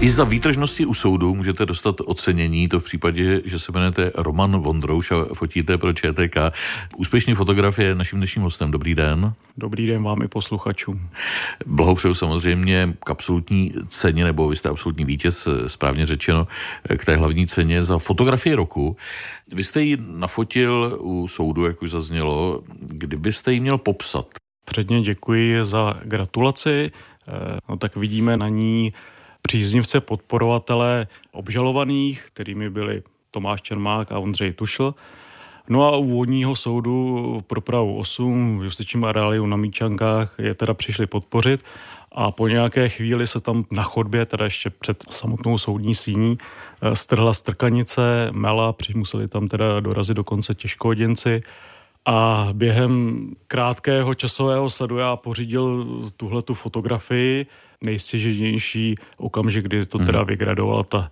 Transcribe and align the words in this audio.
I 0.00 0.10
za 0.10 0.24
výtržnosti 0.24 0.86
u 0.86 0.94
soudu 0.94 1.34
můžete 1.34 1.66
dostat 1.66 1.96
ocenění, 2.04 2.68
to 2.68 2.80
v 2.80 2.84
případě, 2.84 3.42
že 3.44 3.58
se 3.58 3.72
jmenujete 3.72 4.12
Roman 4.14 4.58
Vondrouš 4.58 5.10
a 5.10 5.24
fotíte 5.34 5.78
pro 5.78 5.92
ČTK. 5.92 6.36
Úspěšný 6.96 7.34
fotograf 7.34 7.78
je 7.78 7.94
naším 7.94 8.18
dnešním 8.18 8.42
hostem. 8.42 8.70
Dobrý 8.70 8.94
den. 8.94 9.32
Dobrý 9.56 9.86
den 9.86 10.02
vám 10.02 10.22
i 10.22 10.28
posluchačům. 10.28 11.08
Blahopřeju 11.66 12.14
samozřejmě 12.14 12.94
k 13.04 13.10
absolutní 13.10 13.72
ceně, 13.88 14.24
nebo 14.24 14.48
vy 14.48 14.56
jste 14.56 14.68
absolutní 14.68 15.04
vítěz, 15.04 15.48
správně 15.66 16.06
řečeno, 16.06 16.46
k 16.96 17.04
té 17.04 17.16
hlavní 17.16 17.46
ceně 17.46 17.84
za 17.84 17.98
fotografii 17.98 18.54
roku. 18.54 18.96
Vy 19.52 19.64
jste 19.64 19.82
ji 19.82 19.96
nafotil 20.00 20.98
u 21.00 21.28
soudu, 21.28 21.66
jak 21.66 21.82
už 21.82 21.90
zaznělo. 21.90 22.62
Kdybyste 22.80 23.52
ji 23.52 23.60
měl 23.60 23.78
popsat? 23.78 24.26
Předně 24.64 25.02
děkuji 25.02 25.64
za 25.64 26.00
gratulaci. 26.04 26.90
Eh, 27.28 27.58
no 27.68 27.76
tak 27.76 27.96
vidíme 27.96 28.36
na 28.36 28.48
ní 28.48 28.92
příznivce 29.48 30.00
podporovatele 30.00 31.06
obžalovaných, 31.32 32.24
kterými 32.26 32.70
byli 32.70 33.02
Tomáš 33.30 33.62
Čermák 33.62 34.12
a 34.12 34.18
Ondřej 34.18 34.52
Tušl. 34.52 34.94
No 35.68 35.84
a 35.84 35.96
u 35.96 36.04
vodního 36.04 36.56
soudu 36.56 37.40
pro 37.46 37.60
Prahu 37.60 37.98
8 37.98 38.58
v 38.58 38.64
justičním 38.64 39.04
areálu 39.04 39.46
na 39.46 39.56
Míčankách 39.56 40.34
je 40.38 40.54
teda 40.54 40.74
přišli 40.74 41.06
podpořit 41.06 41.64
a 42.12 42.30
po 42.30 42.48
nějaké 42.48 42.88
chvíli 42.88 43.26
se 43.26 43.40
tam 43.40 43.64
na 43.72 43.82
chodbě, 43.82 44.26
teda 44.26 44.44
ještě 44.44 44.70
před 44.70 45.04
samotnou 45.10 45.58
soudní 45.58 45.94
síní, 45.94 46.38
eh, 46.82 46.96
strhla 46.96 47.34
strkanice, 47.34 48.28
mela, 48.32 48.74
museli 48.94 49.28
tam 49.28 49.48
teda 49.48 49.80
dorazit 49.80 50.16
dokonce 50.16 50.54
těžkoděnci 50.54 51.42
a 52.08 52.48
během 52.52 53.20
krátkého 53.46 54.14
časového 54.14 54.70
sledu 54.70 54.96
já 54.96 55.16
pořídil 55.16 55.86
tuhle 56.16 56.42
tu 56.42 56.54
fotografii, 56.54 57.46
nejstěženější 57.84 58.94
okamžik, 59.16 59.64
kdy 59.64 59.86
to 59.86 59.98
teda 59.98 60.18
mhm. 60.18 60.28
vygradovala 60.28 60.82
ta, 60.82 61.10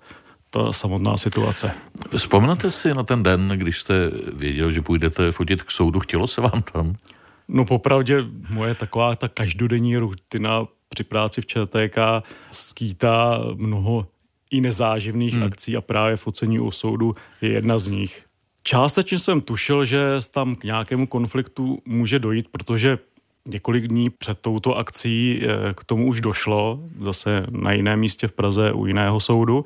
ta 0.50 0.72
samotná 0.72 1.16
situace. 1.16 1.70
Vzpomněte 2.16 2.70
si 2.70 2.94
na 2.94 3.02
ten 3.02 3.22
den, 3.22 3.52
když 3.56 3.80
jste 3.80 4.10
věděl, 4.32 4.72
že 4.72 4.82
půjdete 4.82 5.32
fotit 5.32 5.62
k 5.62 5.70
soudu, 5.70 6.00
chtělo 6.00 6.26
se 6.26 6.40
vám 6.40 6.62
tam? 6.72 6.96
No 7.48 7.64
popravdě 7.64 8.24
moje 8.50 8.74
taková 8.74 9.16
ta 9.16 9.28
každodenní 9.28 9.96
rutina 9.96 10.66
při 10.88 11.04
práci 11.04 11.40
v 11.40 11.46
ČTK 11.46 11.98
skýtá 12.50 13.40
mnoho 13.54 14.06
i 14.50 14.60
nezáživných 14.60 15.34
hmm. 15.34 15.42
akcí 15.42 15.76
a 15.76 15.80
právě 15.80 16.16
focení 16.16 16.60
u 16.60 16.70
soudu 16.70 17.14
je 17.40 17.50
jedna 17.50 17.78
z 17.78 17.88
nich. 17.88 18.25
Částečně 18.66 19.18
jsem 19.18 19.40
tušil, 19.40 19.84
že 19.84 20.00
tam 20.30 20.54
k 20.54 20.64
nějakému 20.64 21.06
konfliktu 21.06 21.78
může 21.84 22.18
dojít, 22.18 22.48
protože 22.48 22.98
několik 23.46 23.88
dní 23.88 24.10
před 24.10 24.38
touto 24.40 24.76
akcí 24.76 25.40
eh, 25.42 25.74
k 25.74 25.84
tomu 25.84 26.06
už 26.06 26.20
došlo, 26.20 26.80
zase 27.00 27.46
na 27.50 27.72
jiném 27.72 28.00
místě 28.00 28.28
v 28.28 28.32
Praze 28.32 28.72
u 28.72 28.86
jiného 28.86 29.20
soudu. 29.20 29.64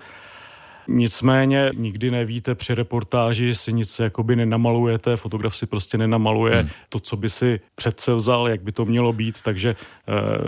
Nicméně 0.92 1.70
nikdy 1.74 2.10
nevíte 2.10 2.54
při 2.54 2.74
reportáži, 2.74 3.54
si 3.54 3.72
nic 3.72 3.98
jakoby 3.98 4.36
nenamalujete, 4.36 5.16
fotograf 5.16 5.56
si 5.56 5.66
prostě 5.66 5.98
nenamaluje 5.98 6.56
hmm. 6.56 6.68
to, 6.88 7.00
co 7.00 7.16
by 7.16 7.28
si 7.28 7.60
přece 7.74 8.14
vzal, 8.14 8.48
jak 8.48 8.62
by 8.62 8.72
to 8.72 8.84
mělo 8.84 9.12
být, 9.12 9.42
takže 9.42 9.70
e, 9.70 9.76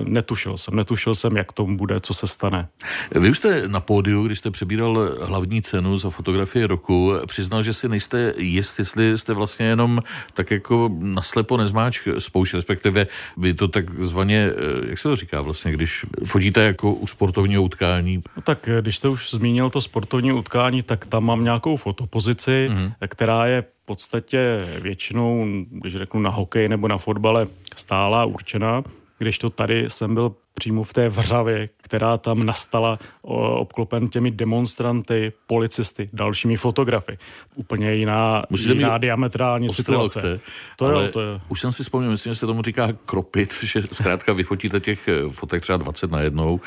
netušil 0.04 0.56
jsem, 0.56 0.76
netušil 0.76 1.14
jsem, 1.14 1.36
jak 1.36 1.52
tomu 1.52 1.76
bude, 1.76 2.00
co 2.00 2.14
se 2.14 2.26
stane. 2.26 2.68
Vy 3.10 3.30
už 3.30 3.36
jste 3.36 3.68
na 3.68 3.80
pódiu, 3.80 4.26
když 4.26 4.38
jste 4.38 4.50
přebíral 4.50 5.10
hlavní 5.22 5.62
cenu 5.62 5.98
za 5.98 6.10
fotografii 6.10 6.64
roku, 6.64 7.12
přiznal, 7.26 7.62
že 7.62 7.72
si 7.72 7.88
nejste 7.88 8.34
jist, 8.38 8.78
jestli 8.78 9.18
jste 9.18 9.34
vlastně 9.34 9.66
jenom 9.66 10.02
tak 10.34 10.50
jako 10.50 10.90
naslepo 10.98 11.56
nezmáč 11.56 12.08
spoušť, 12.18 12.54
respektive 12.54 13.06
by 13.36 13.54
to 13.54 13.68
takzvaně, 13.68 14.50
eh, 14.50 14.88
jak 14.88 14.98
se 14.98 15.08
to 15.08 15.16
říká 15.16 15.40
vlastně, 15.40 15.72
když 15.72 16.06
fotíte 16.24 16.60
jako 16.60 16.94
u 16.94 17.06
sportovního 17.06 17.62
utkání? 17.62 18.22
No 18.36 18.42
tak, 18.42 18.68
eh, 18.68 18.82
když 18.82 18.96
jste 18.96 19.08
už 19.08 19.30
zmínil 19.30 19.70
to 19.70 19.80
sportovní 19.80 20.31
utkání, 20.32 20.82
tak 20.82 21.06
tam 21.06 21.24
mám 21.24 21.44
nějakou 21.44 21.76
fotopozici, 21.76 22.68
mm-hmm. 22.70 22.92
která 23.08 23.46
je 23.46 23.62
v 23.62 23.84
podstatě 23.84 24.68
většinou, 24.80 25.46
když 25.70 25.96
řeknu 25.96 26.20
na 26.20 26.30
hokej 26.30 26.68
nebo 26.68 26.88
na 26.88 26.98
fotbale, 26.98 27.46
stála, 27.76 28.24
určená, 28.24 28.82
když 29.18 29.38
to 29.38 29.50
tady 29.50 29.84
jsem 29.90 30.14
byl 30.14 30.34
přímo 30.54 30.82
v 30.82 30.92
té 30.92 31.08
vřavě, 31.08 31.68
která 31.76 32.18
tam 32.18 32.46
nastala 32.46 32.98
obklopen 33.22 34.08
těmi 34.08 34.30
demonstranty, 34.30 35.32
policisty, 35.46 36.10
dalšími 36.12 36.56
fotografy. 36.56 37.18
Úplně 37.54 37.94
jiná, 37.94 38.42
jiná 38.50 38.98
diametrální 38.98 39.70
situace. 39.70 40.40
To 40.76 40.84
ale 40.84 41.04
jo, 41.04 41.10
to 41.12 41.20
je. 41.20 41.40
Už 41.48 41.60
jsem 41.60 41.72
si 41.72 41.82
vzpomněl, 41.82 42.10
myslím, 42.10 42.30
že 42.30 42.38
se 42.38 42.46
tomu 42.46 42.62
říká 42.62 42.88
kropit, 43.06 43.54
že 43.62 43.82
zkrátka 43.92 44.32
vyfotíte 44.32 44.80
těch 44.80 45.08
fotek 45.30 45.62
třeba 45.62 45.76
20 45.76 46.10
na 46.10 46.20
jednou 46.20 46.60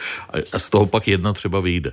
a 0.53 0.59
z 0.59 0.69
toho 0.69 0.85
pak 0.85 1.07
jedna 1.07 1.33
třeba 1.33 1.59
vyjde 1.59 1.91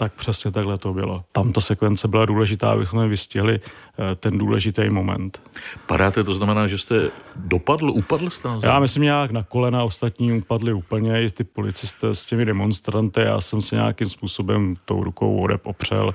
tak 0.00 0.12
přesně 0.12 0.50
takhle 0.50 0.78
to 0.78 0.92
bylo. 0.92 1.24
Tam 1.32 1.52
ta 1.52 1.60
sekvence 1.60 2.08
byla 2.08 2.26
důležitá, 2.26 2.70
abychom 2.70 3.08
vystihli 3.08 3.60
eh, 3.60 4.14
ten 4.14 4.38
důležitý 4.38 4.90
moment. 4.90 5.42
Padáte, 5.86 6.24
to 6.24 6.34
znamená, 6.34 6.66
že 6.66 6.78
jste 6.78 7.10
dopadl, 7.36 7.90
upadl 7.90 8.30
jste 8.30 8.48
Já 8.62 8.80
myslím 8.80 9.02
nějak 9.02 9.30
na 9.30 9.42
kolena, 9.42 9.84
ostatní 9.84 10.32
upadli 10.32 10.72
úplně, 10.72 11.24
i 11.24 11.30
ty 11.30 11.44
policisté 11.44 12.14
s 12.14 12.26
těmi 12.26 12.44
demonstranty, 12.44 13.20
já 13.20 13.40
jsem 13.40 13.62
se 13.62 13.76
nějakým 13.76 14.08
způsobem 14.08 14.74
tou 14.84 15.04
rukou 15.04 15.40
odep 15.40 15.66
opřel. 15.66 16.14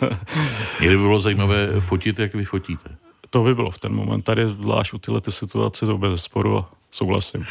Někdy 0.80 0.96
by 0.96 1.02
bylo 1.02 1.20
zajímavé 1.20 1.80
fotit, 1.80 2.18
jak 2.18 2.34
vy 2.34 2.44
fotíte. 2.44 3.03
To 3.34 3.42
by 3.42 3.54
bylo 3.54 3.70
v 3.70 3.78
ten 3.78 3.92
moment. 3.94 4.22
Tady 4.22 4.46
zvlášť 4.46 4.94
u 4.94 4.98
tyhle 4.98 5.20
ty 5.20 5.32
situace 5.32 5.86
to 5.86 5.98
bez 5.98 6.22
sporu 6.22 6.58
a 6.58 6.70
souhlasím. 6.90 7.44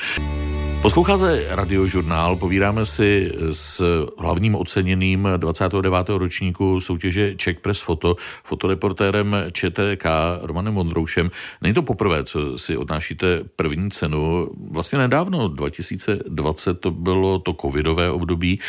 Posloucháte 0.81 1.45
radiožurnál, 1.49 2.35
povídáme 2.35 2.85
si 2.85 3.31
s 3.51 3.81
hlavním 4.17 4.55
oceněným 4.55 5.27
29. 5.37 6.09
ročníku 6.09 6.81
soutěže 6.81 7.35
Czech 7.35 7.59
Press 7.59 7.81
Foto, 7.81 8.15
fotoreportérem 8.43 9.35
ČTK 9.51 10.05
Romanem 10.41 10.75
Vondroušem. 10.75 11.31
Není 11.61 11.73
to 11.73 11.81
poprvé, 11.81 12.23
co 12.23 12.57
si 12.57 12.77
odnášíte 12.77 13.43
první 13.55 13.91
cenu. 13.91 14.49
Vlastně 14.71 14.99
nedávno, 14.99 15.47
2020, 15.47 16.79
to 16.79 16.91
bylo 16.91 17.39
to 17.39 17.53
covidové 17.53 18.11
období. 18.11 18.59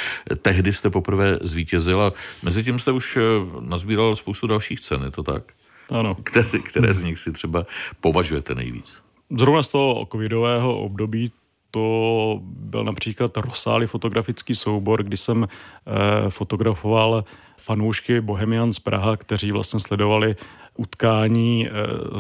Tehdy 0.43 0.73
jste 0.73 0.91
poprvé 0.91 1.39
zvítězil 1.43 2.03
a 2.03 2.13
mezi 2.43 2.65
tím 2.65 2.79
jste 2.79 2.93
už 2.93 3.19
nazbíral 3.61 4.17
spoustu 4.17 4.47
dalších 4.47 4.81
cen, 4.81 5.03
je 5.03 5.11
to 5.11 5.23
tak? 5.23 5.43
Ano. 5.91 6.15
Které, 6.15 6.59
které 6.59 6.95
z 6.95 7.05
nich 7.05 7.19
si 7.19 7.33
třeba 7.33 7.67
považujete 8.01 8.55
nejvíc? 8.55 9.03
Zrovna 9.31 9.63
z 9.63 9.69
toho 9.69 10.07
covidového 10.13 10.79
období 10.79 11.33
to 11.71 12.39
byl 12.43 12.85
například 12.85 13.37
rozsáhlý 13.37 13.87
fotografický 13.87 14.55
soubor, 14.55 15.03
kdy 15.03 15.17
jsem 15.17 15.49
eh, 15.49 16.31
fotografoval 16.31 17.25
fanoušky 17.57 18.21
Bohemian 18.21 18.73
z 18.73 18.79
Praha, 18.79 19.17
kteří 19.17 19.53
vlastně 19.53 19.81
sledovali 19.81 20.37
utkání 20.77 21.67
eh, 21.67 21.71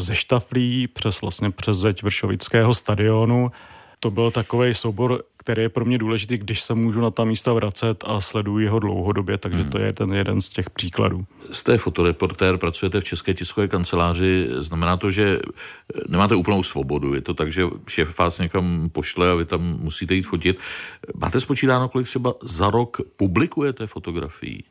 ze 0.00 0.14
Štaflí 0.14 0.86
přes 0.86 1.20
vlastně 1.20 1.50
přes 1.50 1.76
zeď 1.76 2.02
Vršovického 2.02 2.74
stadionu. 2.74 3.52
To 4.00 4.10
byl 4.10 4.30
takový 4.30 4.74
soubor, 4.74 5.22
který 5.44 5.62
je 5.62 5.68
pro 5.68 5.84
mě 5.84 5.98
důležitý, 5.98 6.38
když 6.38 6.62
se 6.62 6.74
můžu 6.74 7.00
na 7.00 7.10
ta 7.10 7.24
místa 7.24 7.52
vracet 7.52 8.04
a 8.06 8.20
sleduji 8.20 8.66
ho 8.66 8.78
dlouhodobě, 8.78 9.38
takže 9.38 9.60
hmm. 9.60 9.70
to 9.70 9.78
je 9.78 9.92
ten 9.92 10.12
jeden 10.12 10.40
z 10.40 10.48
těch 10.48 10.70
příkladů. 10.70 11.24
Jste 11.50 11.78
fotoreportér, 11.78 12.56
pracujete 12.56 13.00
v 13.00 13.04
České 13.04 13.34
tiskové 13.34 13.68
kanceláři, 13.68 14.48
znamená 14.56 14.96
to, 14.96 15.10
že 15.10 15.40
nemáte 16.08 16.34
úplnou 16.34 16.62
svobodu, 16.62 17.14
je 17.14 17.20
to 17.20 17.34
tak, 17.34 17.52
že 17.52 17.64
šéf 17.88 18.18
vás 18.18 18.38
někam 18.38 18.88
pošle 18.92 19.30
a 19.30 19.34
vy 19.34 19.44
tam 19.44 19.62
musíte 19.62 20.14
jít 20.14 20.22
fotit. 20.22 20.58
Máte 21.14 21.40
spočítáno, 21.40 21.88
kolik 21.88 22.06
třeba 22.06 22.34
za 22.42 22.70
rok 22.70 23.00
publikujete 23.16 23.86
fotografií? 23.86 24.64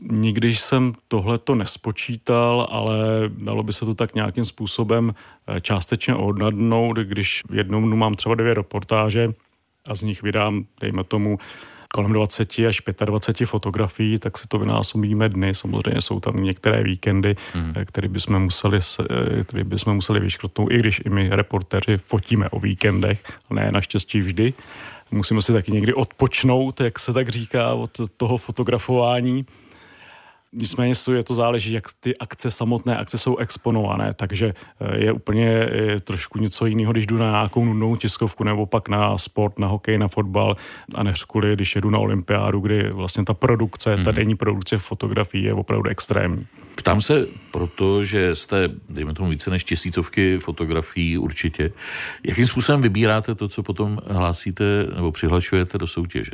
Nikdy 0.00 0.54
jsem 0.54 0.92
tohle 1.08 1.38
to 1.38 1.54
nespočítal, 1.54 2.68
ale 2.70 2.96
dalo 3.28 3.62
by 3.62 3.72
se 3.72 3.84
to 3.84 3.94
tak 3.94 4.14
nějakým 4.14 4.44
způsobem 4.44 5.14
eh, 5.46 5.60
částečně 5.60 6.14
odnadnout, 6.14 6.96
když 6.96 7.42
v 7.48 7.54
jednom 7.54 7.84
dnu 7.84 7.96
mám 7.96 8.14
třeba 8.14 8.34
dvě 8.34 8.54
reportáže, 8.54 9.28
a 9.86 9.94
z 9.94 10.02
nich 10.02 10.22
vydám, 10.22 10.64
dejme 10.80 11.04
tomu, 11.04 11.38
kolem 11.94 12.12
20 12.12 12.58
až 12.68 12.82
25 13.04 13.46
fotografií, 13.46 14.18
tak 14.18 14.38
si 14.38 14.48
to 14.48 14.58
vynásobíme 14.58 15.28
dny. 15.28 15.54
Samozřejmě 15.54 16.00
jsou 16.00 16.20
tam 16.20 16.36
některé 16.36 16.82
víkendy, 16.82 17.36
hmm. 17.52 17.72
které 17.84 18.08
bychom 18.08 18.42
museli, 18.42 18.78
eh, 19.00 19.44
které 19.44 19.64
bychom 19.64 19.94
museli 19.94 20.20
vyškrtnout, 20.20 20.72
i 20.72 20.78
když 20.78 21.02
i 21.04 21.08
my 21.10 21.28
reportéři 21.32 21.96
fotíme 21.96 22.48
o 22.48 22.60
víkendech, 22.60 23.22
ne 23.50 23.72
naštěstí 23.72 24.20
vždy. 24.20 24.52
Musíme 25.10 25.42
si 25.42 25.52
taky 25.52 25.72
někdy 25.72 25.94
odpočnout, 25.94 26.80
jak 26.80 26.98
se 26.98 27.12
tak 27.12 27.28
říká, 27.28 27.74
od 27.74 27.90
toho 28.16 28.36
fotografování. 28.36 29.46
Nicméně 30.54 30.94
je 31.14 31.24
to 31.24 31.34
záleží, 31.34 31.72
jak 31.72 31.84
ty 32.00 32.18
akce, 32.18 32.50
samotné 32.50 32.96
akce 32.96 33.18
jsou 33.18 33.36
exponované, 33.36 34.14
takže 34.16 34.54
eh, 34.80 35.04
je 35.04 35.12
úplně 35.12 35.44
je 35.72 36.00
trošku 36.00 36.38
něco 36.38 36.66
jiného, 36.66 36.92
když 36.92 37.06
jdu 37.06 37.18
na 37.18 37.30
nějakou 37.30 37.64
nudnou 37.64 37.96
tiskovku 37.96 38.44
nebo 38.44 38.66
pak 38.66 38.88
na 38.88 39.18
sport, 39.18 39.58
na 39.58 39.66
hokej, 39.66 39.98
na 39.98 40.08
fotbal 40.08 40.56
a 40.94 41.02
než 41.02 41.24
kvůli, 41.24 41.52
když 41.54 41.74
jedu 41.74 41.90
na 41.90 41.98
olympiádu, 41.98 42.60
kdy 42.60 42.90
vlastně 42.90 43.24
ta 43.24 43.34
produkce, 43.34 43.96
mm. 43.96 44.04
ta 44.04 44.10
mhm. 44.10 44.16
denní 44.16 44.34
produkce 44.34 44.78
fotografií 44.78 45.44
je 45.44 45.52
opravdu 45.52 45.90
extrémní. 45.90 46.46
Ptám 46.74 47.00
se, 47.00 47.26
protože 47.50 48.34
jste, 48.36 48.70
dejme 48.88 49.14
tomu, 49.14 49.30
více 49.30 49.50
než 49.50 49.64
tisícovky 49.64 50.38
fotografií 50.38 51.18
určitě. 51.18 51.72
Jakým 52.24 52.46
způsobem 52.46 52.82
vybíráte 52.82 53.34
to, 53.34 53.48
co 53.48 53.62
potom 53.62 53.98
hlásíte 54.06 54.64
nebo 54.94 55.12
přihlašujete 55.12 55.78
do 55.78 55.86
soutěže? 55.86 56.32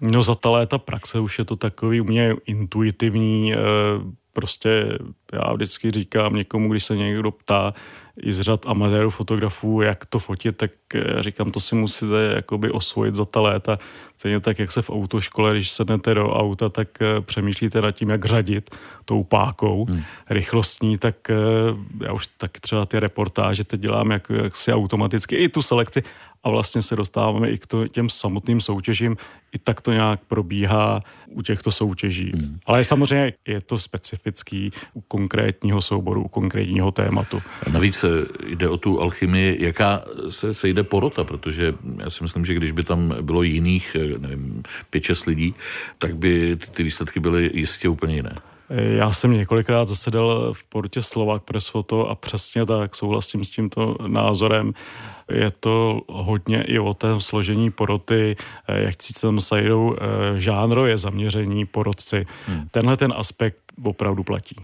No 0.00 0.22
za 0.22 0.34
ta 0.34 0.50
léta 0.50 0.78
praxe 0.78 1.18
už 1.18 1.38
je 1.38 1.44
to 1.44 1.56
takový 1.56 2.00
u 2.00 2.04
mě 2.04 2.34
intuitivní, 2.46 3.52
prostě 4.32 4.98
já 5.32 5.52
vždycky 5.52 5.90
říkám 5.90 6.34
někomu, 6.34 6.68
když 6.68 6.84
se 6.84 6.96
někdo 6.96 7.30
ptá, 7.30 7.74
i 8.22 8.32
z 8.32 8.40
řad 8.40 8.66
amatérů 8.66 9.10
fotografů, 9.10 9.82
jak 9.82 10.06
to 10.06 10.18
fotit, 10.18 10.56
tak 10.56 10.70
já 10.94 11.22
říkám, 11.22 11.50
to 11.50 11.60
si 11.60 11.74
musíte 11.74 12.32
jakoby 12.34 12.70
osvojit 12.70 13.14
za 13.14 13.24
ta 13.24 13.40
léta. 13.40 13.78
Stejně 14.18 14.40
tak, 14.40 14.58
jak 14.58 14.72
se 14.72 14.82
v 14.82 14.90
autoškole, 14.90 15.50
když 15.50 15.70
sednete 15.70 16.14
do 16.14 16.30
auta, 16.30 16.68
tak 16.68 16.88
eh, 17.02 17.20
přemýšlíte 17.20 17.80
nad 17.80 17.92
tím, 17.92 18.10
jak 18.10 18.24
řadit 18.24 18.70
tou 19.04 19.24
pákou 19.24 19.84
hmm. 19.84 20.02
rychlostní, 20.30 20.98
tak 20.98 21.30
eh, 21.30 21.34
já 22.04 22.12
už 22.12 22.26
tak 22.26 22.60
třeba 22.60 22.86
ty 22.86 23.00
reportáže 23.00 23.64
teď 23.64 23.80
dělám 23.80 24.10
jak, 24.10 24.30
jak 24.42 24.56
si 24.56 24.72
automaticky 24.72 25.36
i 25.36 25.48
tu 25.48 25.62
selekci 25.62 26.02
a 26.44 26.50
vlastně 26.50 26.82
se 26.82 26.96
dostáváme 26.96 27.50
i 27.50 27.58
k 27.58 27.66
to, 27.66 27.88
těm 27.88 28.08
samotným 28.08 28.60
soutěžím. 28.60 29.16
I 29.52 29.58
tak 29.58 29.80
to 29.80 29.92
nějak 29.92 30.20
probíhá 30.28 31.02
u 31.30 31.42
těchto 31.42 31.70
soutěží. 31.70 32.32
Hmm. 32.34 32.58
Ale 32.66 32.84
samozřejmě 32.84 33.32
je 33.48 33.60
to 33.60 33.78
specifický 33.78 34.70
u 34.94 35.00
konkrétního 35.00 35.82
souboru, 35.82 36.22
u 36.22 36.28
konkrétního 36.28 36.90
tématu. 36.90 37.42
Navíc 37.72 38.04
jde 38.54 38.68
o 38.68 38.76
tu 38.76 39.00
alchymii, 39.00 39.64
jaká 39.64 40.02
se 40.28 40.54
sejde 40.54 40.82
porota, 40.82 41.24
protože 41.24 41.74
já 41.98 42.10
si 42.10 42.22
myslím, 42.22 42.44
že 42.44 42.54
když 42.54 42.72
by 42.72 42.84
tam 42.84 43.14
bylo 43.20 43.42
jiných, 43.42 43.96
nevím, 44.18 44.62
pět, 44.90 45.04
šest 45.04 45.26
lidí, 45.26 45.54
tak 45.98 46.16
by 46.16 46.56
ty 46.56 46.82
výsledky 46.82 47.20
byly 47.20 47.50
jistě 47.54 47.88
úplně 47.88 48.14
jiné. 48.14 48.34
Já 48.68 49.12
jsem 49.12 49.32
několikrát 49.32 49.88
zasedal 49.88 50.52
v 50.52 50.64
portě 50.64 51.02
Slovak 51.02 51.42
Press 51.42 51.68
Photo 51.68 52.08
a 52.08 52.14
přesně 52.14 52.66
tak 52.66 52.94
souhlasím 52.96 53.44
s 53.44 53.50
tímto 53.50 53.96
názorem. 54.06 54.72
Je 55.30 55.50
to 55.60 56.00
hodně 56.08 56.62
i 56.62 56.78
o 56.78 56.94
tom 56.94 57.20
složení 57.20 57.70
poroty, 57.70 58.36
jak 58.68 59.02
si 59.02 59.12
tam 59.12 59.40
sajdou 59.40 59.96
eh, 59.96 60.40
žánrové 60.40 60.98
zaměření 60.98 61.66
porotci. 61.66 62.26
Hmm. 62.46 62.68
Tenhle 62.70 62.96
ten 62.96 63.12
aspekt 63.16 63.64
opravdu 63.82 64.22
platí. 64.22 64.56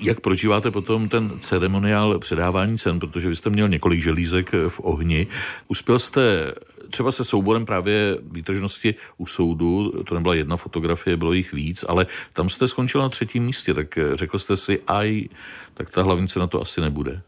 Jak 0.00 0.20
prožíváte 0.20 0.70
potom 0.70 1.08
ten 1.08 1.32
ceremoniál 1.38 2.18
předávání 2.18 2.78
cen, 2.78 3.00
protože 3.00 3.28
vy 3.28 3.36
jste 3.36 3.50
měl 3.50 3.68
několik 3.68 4.02
želízek 4.02 4.52
v 4.68 4.80
ohni. 4.80 5.26
Uspěl 5.68 5.98
jste 5.98 6.52
třeba 6.90 7.12
se 7.12 7.24
souborem 7.24 7.66
právě 7.66 8.18
výtržnosti 8.22 8.94
u 9.16 9.26
soudu, 9.26 9.92
to 10.04 10.14
nebyla 10.14 10.34
jedna 10.34 10.56
fotografie, 10.56 11.16
bylo 11.16 11.32
jich 11.32 11.52
víc, 11.52 11.84
ale 11.88 12.06
tam 12.32 12.48
jste 12.48 12.68
skončil 12.68 13.00
na 13.00 13.08
třetím 13.08 13.44
místě, 13.44 13.74
tak 13.74 13.98
řekl 14.12 14.38
jste 14.38 14.56
si, 14.56 14.80
aj, 14.86 15.28
tak 15.74 15.90
ta 15.90 16.02
hlavní 16.02 16.28
cena 16.28 16.46
to 16.46 16.62
asi 16.62 16.80
nebude. 16.80 17.22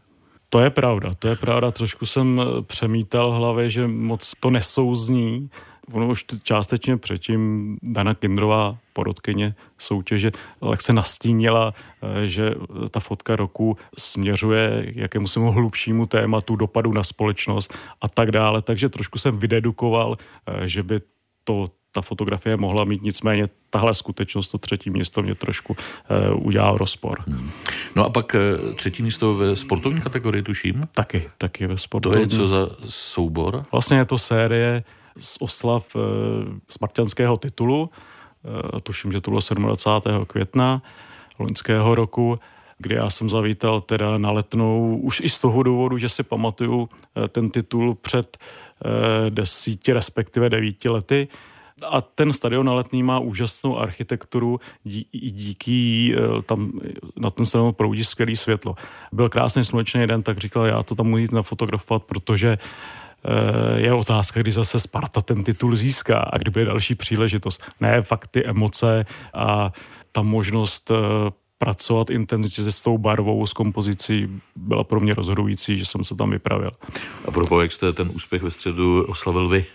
To 0.49 0.59
je 0.59 0.69
pravda, 0.69 1.11
to 1.19 1.27
je 1.27 1.35
pravda. 1.35 1.71
Trošku 1.71 2.05
jsem 2.05 2.41
přemítal 2.61 3.31
v 3.31 3.35
hlavě, 3.35 3.69
že 3.69 3.87
moc 3.87 4.33
to 4.39 4.49
nesouzní. 4.49 5.49
Ono 5.91 6.07
už 6.07 6.25
částečně 6.43 6.97
předtím 6.97 7.77
Dana 7.83 8.13
Kindrová, 8.13 8.77
porodkyně 8.93 9.55
soutěže, 9.77 10.31
lehce 10.61 10.93
nastínila, 10.93 11.73
eh, 12.01 12.27
že 12.27 12.55
ta 12.91 12.99
fotka 12.99 13.35
roku 13.35 13.77
směřuje 13.97 14.91
k 14.93 14.95
jakému 14.95 15.27
se 15.27 15.39
hlubšímu 15.39 16.05
tématu, 16.05 16.55
dopadu 16.55 16.93
na 16.93 17.03
společnost 17.03 17.73
a 18.01 18.07
tak 18.07 18.31
dále. 18.31 18.61
Takže 18.61 18.89
trošku 18.89 19.17
jsem 19.17 19.39
vydedukoval, 19.39 20.17
eh, 20.17 20.67
že 20.67 20.83
by 20.83 21.01
to 21.43 21.65
ta 21.91 22.01
fotografie 22.01 22.57
mohla 22.57 22.83
mít, 22.83 23.01
nicméně 23.01 23.47
tahle 23.69 23.95
skutečnost, 23.95 24.47
to 24.47 24.57
třetí 24.57 24.89
místo 24.89 25.21
mě 25.21 25.35
trošku 25.35 25.75
uh, 26.33 26.47
udělal 26.47 26.77
rozpor. 26.77 27.23
Hmm. 27.27 27.51
No 27.95 28.05
a 28.05 28.09
pak 28.09 28.35
uh, 28.35 28.75
třetí 28.75 29.03
místo 29.03 29.35
ve 29.35 29.55
sportovní 29.55 30.01
kategorii, 30.01 30.43
tuším? 30.43 30.87
Taky, 30.91 31.29
taky 31.37 31.67
ve 31.67 31.77
sportovní. 31.77 32.17
To 32.17 32.21
je 32.21 32.27
co 32.27 32.47
za 32.47 32.69
soubor? 32.87 33.63
Vlastně 33.71 33.97
je 33.97 34.05
to 34.05 34.17
série 34.17 34.83
z 35.17 35.37
oslav 35.39 35.95
uh, 35.95 36.01
spartanského 36.69 37.37
titulu, 37.37 37.89
uh, 38.71 38.79
tuším, 38.79 39.11
že 39.11 39.21
to 39.21 39.31
bylo 39.31 39.41
27. 39.55 40.25
května 40.25 40.81
loňského 41.39 41.95
roku, 41.95 42.39
kdy 42.77 42.95
já 42.95 43.09
jsem 43.09 43.29
zavítal 43.29 43.81
teda 43.81 44.17
na 44.17 44.31
letnou, 44.31 44.97
už 44.97 45.21
i 45.21 45.29
z 45.29 45.39
toho 45.39 45.63
důvodu, 45.63 45.97
že 45.97 46.09
si 46.09 46.23
pamatuju 46.23 46.89
ten 47.29 47.49
titul 47.49 47.95
před 47.95 48.37
desíti, 49.29 49.93
respektive 49.93 50.49
devíti 50.49 50.89
lety, 50.89 51.27
a 51.87 52.01
ten 52.01 52.33
stadion 52.33 52.65
na 52.65 52.73
letný 52.73 53.03
má 53.03 53.19
úžasnou 53.19 53.79
architekturu, 53.79 54.59
dí, 54.85 55.05
díky 55.11 56.15
eh, 56.17 56.41
tam 56.41 56.71
na 57.17 57.29
ten 57.29 57.45
stadion 57.45 57.73
proudí 57.73 58.03
skvělý 58.03 58.35
světlo. 58.35 58.75
Byl 59.11 59.29
krásný 59.29 59.65
slunečný 59.65 60.07
den, 60.07 60.23
tak 60.23 60.37
říkal, 60.37 60.65
já 60.65 60.83
to 60.83 60.95
tam 60.95 61.07
můžu 61.07 61.21
jít 61.21 61.31
nafotografovat, 61.31 62.03
protože 62.03 62.57
eh, 62.57 63.81
je 63.81 63.93
otázka, 63.93 64.39
kdy 64.39 64.51
zase 64.51 64.79
Sparta 64.79 65.21
ten 65.21 65.43
titul 65.43 65.75
získá 65.75 66.19
a 66.19 66.37
kdy 66.37 66.51
bude 66.51 66.65
další 66.65 66.95
příležitost. 66.95 67.63
Ne, 67.79 68.01
fakt 68.01 68.27
ty 68.27 68.45
emoce 68.45 69.05
a 69.33 69.71
ta 70.11 70.21
možnost 70.21 70.91
eh, 70.91 71.31
pracovat 71.57 72.09
intenzivně 72.09 72.71
s 72.71 72.81
tou 72.81 72.97
barvou, 72.97 73.47
s 73.47 73.53
kompozicí 73.53 74.41
byla 74.55 74.83
pro 74.83 74.99
mě 74.99 75.13
rozhodující, 75.13 75.77
že 75.77 75.85
jsem 75.85 76.03
se 76.03 76.15
tam 76.15 76.31
vypravil. 76.31 76.71
A 77.25 77.31
pro 77.31 77.61
jak 77.61 77.71
jste 77.71 77.93
ten 77.93 78.11
úspěch 78.13 78.43
ve 78.43 78.51
středu 78.51 79.05
oslavil 79.07 79.47
vy? 79.47 79.65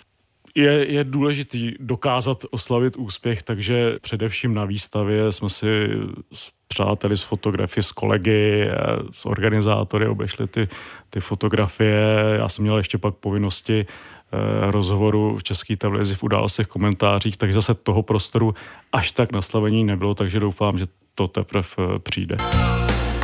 Je, 0.55 0.93
je 0.93 1.05
důležitý 1.05 1.73
dokázat 1.81 2.45
oslavit 2.51 2.97
úspěch, 2.97 3.43
takže 3.43 3.99
především 4.01 4.55
na 4.55 4.65
výstavě 4.65 5.33
jsme 5.33 5.51
si 5.51 5.89
s 6.33 6.51
přáteli, 6.69 7.17
s 7.17 7.23
fotografy, 7.23 7.83
s 7.83 7.93
kolegy, 7.93 8.69
s 9.11 9.27
organizátory 9.27 10.09
obešli 10.09 10.47
ty, 10.47 10.69
ty 11.11 11.21
fotografie. 11.21 12.23
Já 12.39 12.49
jsem 12.49 12.63
měl 12.63 12.77
ještě 12.77 12.99
pak 12.99 13.15
povinnosti 13.15 13.87
eh, 13.87 14.71
rozhovoru 14.71 15.39
v 15.39 15.43
české 15.43 15.77
televizi 15.77 16.15
v 16.15 16.23
událostech 16.23 16.67
komentářích, 16.67 17.37
takže 17.37 17.55
zase 17.55 17.75
toho 17.75 18.03
prostoru 18.03 18.55
až 18.93 19.13
tak 19.13 19.33
naslavení 19.33 19.85
nebylo, 19.85 20.15
takže 20.15 20.41
doufám, 20.41 20.79
že 20.79 20.87
to 21.15 21.29
teprve 21.29 21.69
eh, 21.79 21.99
přijde. 21.99 22.37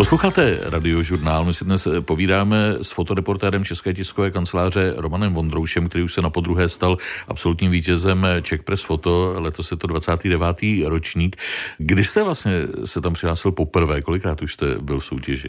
Posloucháte 0.01 0.59
radiožurnál, 0.63 1.45
my 1.45 1.55
si 1.55 1.65
dnes 1.65 1.89
povídáme 2.01 2.77
s 2.83 2.91
fotoreportérem 2.91 3.65
České 3.65 3.95
tiskové 3.95 4.31
kanceláře 4.31 4.95
Romanem 4.97 5.35
Vondroušem, 5.35 5.89
který 5.89 6.05
už 6.05 6.13
se 6.13 6.23
na 6.23 6.31
podruhé 6.31 6.69
stal 6.69 6.97
absolutním 7.29 7.71
vítězem 7.71 8.27
Czech 8.43 8.63
Press 8.63 8.83
Foto, 8.83 9.35
letos 9.37 9.71
je 9.71 9.77
to 9.77 9.87
29. 9.87 10.57
ročník. 10.85 11.37
Kdy 11.79 12.05
jste 12.05 12.23
vlastně 12.23 12.53
se 12.85 13.01
tam 13.01 13.13
přihlásil 13.13 13.53
poprvé, 13.53 14.03
kolikrát 14.03 14.43
už 14.43 14.53
jste 14.53 14.67
byl 14.81 15.01
v 15.01 15.05
soutěži? 15.05 15.49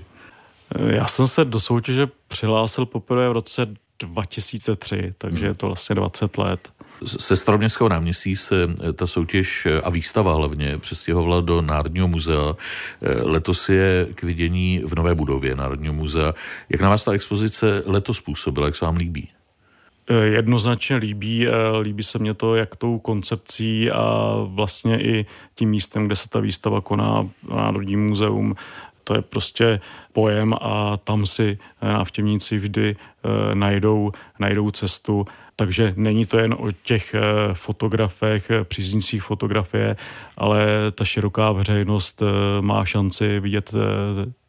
Já 0.88 1.06
jsem 1.06 1.27
se 1.27 1.45
do 1.45 1.59
soutěže 1.59 2.07
přihlásil 2.27 2.86
poprvé 2.86 3.30
v 3.30 3.31
roce 3.31 3.68
2003, 4.03 5.13
takže 5.18 5.45
je 5.45 5.56
to 5.56 5.68
vlastně 5.68 5.95
20 5.95 6.38
let. 6.38 6.69
Se 7.06 7.36
Staroměstského 7.36 7.89
náměstí 7.89 8.36
se 8.36 8.56
eh, 8.63 8.94
ta 8.94 9.07
soutěž 9.07 9.66
eh, 9.66 9.81
a 9.81 9.90
výstava 9.90 10.33
hlavně 10.33 10.78
přestěhovala 10.78 11.42
do 11.42 11.61
Národního 11.61 12.07
muzea. 12.07 12.56
Eh, 13.02 13.21
letos 13.21 13.69
je 13.69 14.07
k 14.16 14.23
vidění 14.23 14.81
v 14.85 14.95
nové 14.95 15.16
budově 15.16 15.56
Národního 15.56 15.94
muzea. 15.94 16.33
Jak 16.69 16.81
na 16.81 16.90
vás 16.90 17.04
ta 17.04 17.11
expozice 17.11 17.83
letos 17.85 18.21
působila, 18.21 18.68
jak 18.68 18.75
se 18.75 18.85
vám 18.85 18.95
líbí? 18.95 19.30
Jednoznačně 20.23 20.95
líbí, 20.95 21.47
líbí 21.81 22.04
se 22.04 22.19
mě 22.19 22.33
to 22.33 22.56
jak 22.56 22.75
tou 22.75 22.99
koncepcí 22.99 23.92
a 23.92 24.35
vlastně 24.45 25.02
i 25.02 25.25
tím 25.56 25.69
místem, 25.69 26.06
kde 26.06 26.16
se 26.16 26.30
ta 26.30 26.40
výstava 26.40 26.81
koná 26.81 27.30
Národní 27.49 27.95
muzeum. 27.95 28.56
To 29.11 29.15
je 29.15 29.21
prostě 29.21 29.80
pojem 30.13 30.56
a 30.61 30.97
tam 31.03 31.25
si 31.25 31.57
návštěvníci 31.81 32.57
vždy 32.57 32.95
najdou, 33.53 34.11
najdou 34.39 34.71
cestu 34.71 35.25
takže 35.56 35.94
není 35.97 36.25
to 36.25 36.37
jen 36.37 36.53
o 36.53 36.71
těch 36.71 37.13
eh, 37.13 37.21
fotografech, 37.53 38.49
eh, 38.49 38.63
příznicích 38.63 39.23
fotografie, 39.23 39.95
ale 40.37 40.65
ta 40.91 41.06
široká 41.06 41.51
veřejnost 41.51 42.21
eh, 42.21 42.25
má 42.61 42.85
šanci 42.85 43.39
vidět 43.39 43.73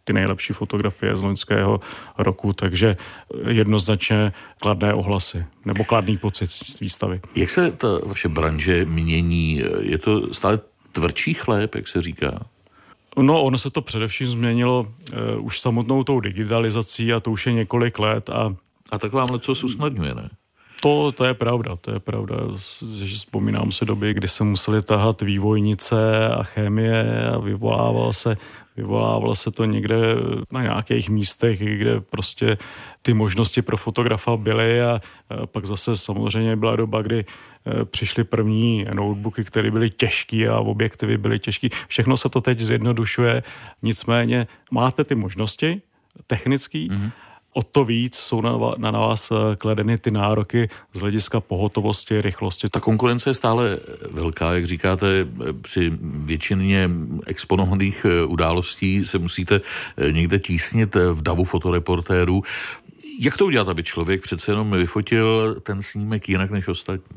ty 0.05 0.13
nejlepší 0.13 0.53
fotografie 0.53 1.17
z 1.17 1.23
loňského 1.23 1.81
roku, 2.19 2.53
takže 2.53 2.97
jednoznačně 3.49 4.33
kladné 4.61 4.95
ohlasy 4.95 5.45
nebo 5.65 5.85
kladný 5.85 6.17
pocit 6.17 6.51
z 6.51 6.81
výstavy. 6.81 7.21
Jak 7.35 7.51
se 7.51 7.73
ta 7.73 7.89
vaše 8.07 8.29
branže 8.29 8.85
mění? 8.85 9.63
Je 9.81 9.99
to 9.99 10.33
stále 10.33 10.61
tvrdší 10.93 11.35
chléb, 11.35 11.75
jak 11.75 11.89
se 11.89 12.01
říká? 12.01 12.41
No, 13.19 13.43
ono 13.43 13.59
se 13.59 13.71
to 13.71 13.83
především 13.83 14.29
změnilo 14.29 14.81
uh, 15.37 15.45
už 15.47 15.61
samotnou 15.61 16.05
tou 16.05 16.21
digitalizací 16.21 17.13
a 17.13 17.21
to 17.21 17.31
už 17.31 17.47
je 17.47 17.53
několik 17.53 17.99
let. 17.99 18.31
A, 18.31 18.55
a 18.91 18.99
tak 18.99 19.13
vám 19.13 19.41
co 19.41 19.53
usnadňuje, 19.53 20.15
ne? 20.15 20.31
To, 20.83 21.13
to 21.13 21.25
je 21.25 21.35
pravda, 21.35 21.77
to 21.77 21.91
je 21.91 22.01
pravda. 22.01 22.37
Že 22.95 23.15
vzpomínám 23.17 23.73
se 23.73 23.85
doby, 23.85 24.15
kdy 24.15 24.29
se 24.29 24.45
museli 24.45 24.83
tahat 24.83 25.23
vývojnice 25.23 26.29
a 26.29 26.43
chemie 26.43 27.29
a 27.35 27.39
vyvolával 27.39 28.13
se, 28.13 28.37
vyvolávalo 28.77 29.35
se 29.35 29.51
to 29.51 29.65
někde 29.65 29.97
na 30.51 30.63
nějakých 30.63 31.09
místech, 31.09 31.59
kde 31.79 32.01
prostě 32.01 32.59
ty 33.03 33.15
možnosti 33.15 33.63
pro 33.63 33.77
fotografa 33.77 34.37
byly 34.37 34.83
a 34.83 35.01
pak 35.47 35.67
zase 35.67 35.97
samozřejmě 35.97 36.57
byla 36.57 36.77
doba, 36.77 37.03
kdy 37.03 37.25
přišly 37.85 38.25
první 38.25 38.85
notebooky, 38.95 39.45
které 39.45 39.71
byly 39.71 39.91
těžké 39.91 40.49
a 40.49 40.61
objektivy 40.61 41.19
byly 41.19 41.39
těžké. 41.39 41.69
Všechno 41.89 42.17
se 42.17 42.29
to 42.29 42.41
teď 42.41 42.61
zjednodušuje, 42.61 43.43
nicméně 43.83 44.47
máte 44.71 45.05
ty 45.05 45.15
možnosti 45.15 45.83
technické, 46.27 46.79
mm-hmm 46.79 47.13
o 47.53 47.63
to 47.63 47.85
víc 47.85 48.17
jsou 48.17 48.41
na, 48.41 48.59
na 48.79 48.91
vás 48.91 49.31
eh, 49.31 49.57
kladeny 49.57 49.99
ty 49.99 50.11
nároky 50.11 50.69
z 50.93 51.01
hlediska 51.01 51.41
pohotovosti, 51.41 52.23
rychlosti. 52.23 52.69
Ta 52.69 52.81
konkurence 52.81 53.31
je 53.31 53.35
stále 53.35 53.79
velká, 54.11 54.53
jak 54.53 54.67
říkáte, 54.67 55.07
při 55.63 55.93
většině 56.03 56.91
exponovaných 57.27 58.07
eh, 58.09 58.25
událostí 58.25 59.05
se 59.05 59.19
musíte 59.19 59.61
eh, 59.97 60.13
někde 60.13 60.39
tísnit 60.39 60.95
v 60.95 61.23
davu 61.23 61.45
fotoreportérů. 61.45 62.43
Jak 63.21 63.37
to 63.37 63.47
udělat, 63.47 63.69
aby 63.69 63.83
člověk 63.83 64.23
přece 64.23 64.53
jenom 64.53 64.71
vyfotil 64.71 65.57
ten 65.61 65.83
snímek 65.83 66.29
jinak 66.29 66.51
než 66.51 66.69
ostatní? 66.69 67.17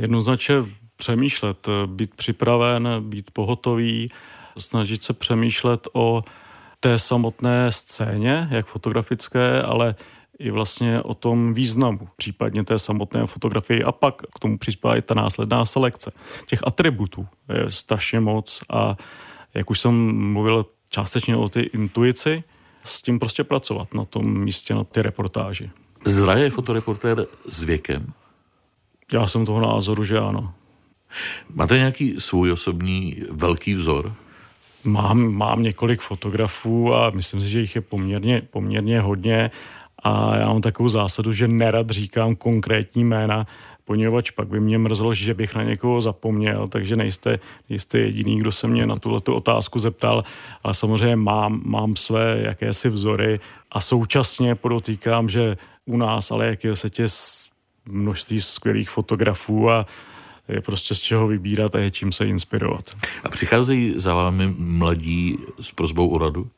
Jednoznačně 0.00 0.54
přemýšlet, 0.96 1.68
být 1.86 2.14
připraven, 2.14 2.88
být 3.00 3.30
pohotový, 3.30 4.08
snažit 4.58 5.02
se 5.02 5.12
přemýšlet 5.12 5.88
o 5.92 6.24
té 6.80 6.98
samotné 6.98 7.72
scéně, 7.72 8.48
jak 8.50 8.66
fotografické, 8.66 9.62
ale 9.62 9.94
i 10.38 10.50
vlastně 10.50 11.02
o 11.02 11.14
tom 11.14 11.54
významu, 11.54 12.08
případně 12.16 12.64
té 12.64 12.78
samotné 12.78 13.26
fotografie 13.26 13.82
a 13.82 13.92
pak 13.92 14.22
k 14.34 14.38
tomu 14.38 14.58
přispívá 14.58 14.96
i 14.96 15.02
ta 15.02 15.14
následná 15.14 15.64
selekce. 15.64 16.12
Těch 16.46 16.60
atributů 16.66 17.26
je 17.54 17.70
strašně 17.70 18.20
moc 18.20 18.60
a 18.70 18.96
jak 19.54 19.70
už 19.70 19.80
jsem 19.80 19.94
mluvil 20.32 20.66
částečně 20.90 21.36
o 21.36 21.48
ty 21.48 21.60
intuici, 21.60 22.44
s 22.84 23.02
tím 23.02 23.18
prostě 23.18 23.44
pracovat 23.44 23.94
na 23.94 24.04
tom 24.04 24.38
místě, 24.38 24.74
na 24.74 24.84
ty 24.84 25.02
reportáži. 25.02 25.70
Zraje 26.04 26.50
fotoreportér 26.50 27.26
s 27.48 27.62
věkem? 27.62 28.12
Já 29.12 29.28
jsem 29.28 29.46
toho 29.46 29.60
názoru, 29.60 30.04
že 30.04 30.18
ano. 30.18 30.52
Máte 31.54 31.78
nějaký 31.78 32.14
svůj 32.18 32.52
osobní 32.52 33.16
velký 33.30 33.74
vzor? 33.74 34.14
Mám, 34.84 35.32
mám 35.32 35.62
několik 35.62 36.00
fotografů 36.00 36.94
a 36.94 37.10
myslím 37.10 37.40
si, 37.40 37.48
že 37.48 37.60
jich 37.60 37.74
je 37.74 37.80
poměrně, 37.80 38.42
poměrně 38.50 39.00
hodně 39.00 39.50
a 40.02 40.36
já 40.36 40.46
mám 40.46 40.60
takovou 40.60 40.88
zásadu, 40.88 41.32
že 41.32 41.48
nerad 41.48 41.90
říkám 41.90 42.36
konkrétní 42.36 43.04
jména, 43.04 43.46
poněvadž 43.84 44.30
pak 44.30 44.48
by 44.48 44.60
mě 44.60 44.78
mrzlo, 44.78 45.14
že 45.14 45.34
bych 45.34 45.54
na 45.54 45.62
někoho 45.62 46.00
zapomněl, 46.00 46.68
takže 46.68 46.96
nejste, 46.96 47.38
nejste 47.70 47.98
jediný, 47.98 48.38
kdo 48.38 48.52
se 48.52 48.66
mě 48.66 48.86
na 48.86 48.98
tuhle 48.98 49.20
otázku 49.30 49.78
zeptal, 49.78 50.24
ale 50.62 50.74
samozřejmě 50.74 51.16
mám, 51.16 51.62
mám 51.64 51.96
své 51.96 52.38
jakési 52.40 52.88
vzory 52.88 53.40
a 53.72 53.80
současně 53.80 54.54
podotýkám, 54.54 55.28
že 55.28 55.56
u 55.84 55.96
nás, 55.96 56.30
ale 56.30 56.46
jak 56.46 56.64
je 56.64 56.76
se 56.76 56.90
tě 56.90 57.08
množství 57.88 58.40
skvělých 58.40 58.90
fotografů 58.90 59.70
a 59.70 59.86
je 60.48 60.60
prostě 60.60 60.94
z 60.94 61.00
čeho 61.00 61.26
vybírat 61.26 61.74
a 61.74 61.78
je 61.78 61.90
čím 61.90 62.12
se 62.12 62.26
inspirovat. 62.26 62.90
A 63.24 63.28
přicházejí 63.28 63.92
za 63.96 64.14
vámi 64.14 64.54
mladí 64.58 65.38
s 65.60 65.72
prozbou 65.72 66.08
o 66.08 66.18
radu? 66.18 66.50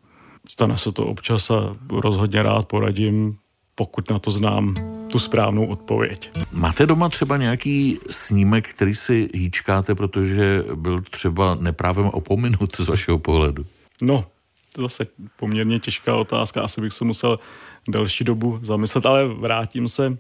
Stane 0.49 0.78
se 0.78 0.92
to 0.92 1.06
občas 1.06 1.50
a 1.50 1.76
rozhodně 1.90 2.42
rád 2.42 2.68
poradím, 2.68 3.37
pokud 3.75 4.11
na 4.11 4.18
to 4.18 4.30
znám 4.30 4.75
tu 5.11 5.18
správnou 5.18 5.66
odpověď. 5.66 6.30
Máte 6.52 6.87
doma 6.87 7.08
třeba 7.08 7.37
nějaký 7.37 7.99
snímek, 8.11 8.68
který 8.68 8.94
si 8.94 9.30
hýčkáte, 9.35 9.94
protože 9.94 10.64
byl 10.75 11.02
třeba 11.11 11.54
neprávem 11.61 12.06
opominut 12.06 12.76
z 12.76 12.88
vašeho 12.88 13.18
pohledu? 13.18 13.66
No, 14.02 14.25
to 14.75 14.82
zase 14.82 15.06
poměrně 15.37 15.78
těžká 15.78 16.16
otázka. 16.16 16.62
Asi 16.62 16.80
bych 16.80 16.92
se 16.92 17.04
musel 17.04 17.38
delší 17.88 18.25
dobu 18.25 18.58
zamyslet, 18.62 19.06
ale 19.06 19.25
vrátím 19.28 19.88
se 19.88 20.18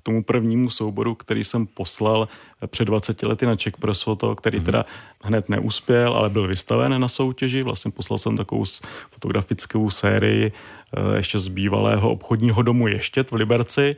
k 0.00 0.02
tomu 0.02 0.22
prvnímu 0.22 0.70
souboru, 0.70 1.14
který 1.14 1.44
jsem 1.44 1.66
poslal 1.66 2.28
před 2.66 2.84
20 2.84 3.22
lety 3.22 3.46
na 3.46 3.56
Czech 3.56 3.76
Press 3.76 4.02
Photo, 4.02 4.34
který 4.34 4.58
mm-hmm. 4.58 4.64
teda 4.64 4.84
hned 5.22 5.48
neuspěl, 5.48 6.12
ale 6.12 6.30
byl 6.30 6.48
vystaven 6.48 7.00
na 7.00 7.08
soutěži. 7.08 7.62
Vlastně 7.62 7.90
poslal 7.90 8.18
jsem 8.18 8.36
takovou 8.36 8.64
fotografickou 9.10 9.90
sérii 9.90 10.52
eh, 10.52 11.16
ještě 11.16 11.38
z 11.38 11.48
bývalého 11.48 12.10
obchodního 12.10 12.62
domu 12.62 12.88
Ještět 12.88 13.30
v 13.30 13.34
Liberci, 13.34 13.96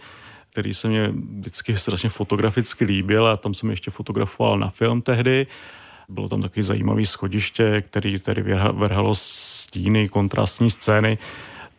který 0.50 0.74
se 0.74 0.88
mě 0.88 1.08
vždycky 1.38 1.76
strašně 1.76 2.08
fotograficky 2.08 2.84
líbil 2.84 3.26
a 3.26 3.36
tam 3.36 3.54
jsem 3.54 3.70
ještě 3.70 3.90
fotografoval 3.90 4.58
na 4.58 4.70
film 4.70 5.02
tehdy. 5.02 5.46
Bylo 6.08 6.28
tam 6.28 6.42
takový 6.42 6.62
zajímavý 6.62 7.06
schodiště, 7.06 7.80
který 7.80 8.18
tady 8.18 8.42
vrhalo 8.72 9.14
stíny, 9.14 10.08
kontrastní 10.08 10.70
scény 10.70 11.18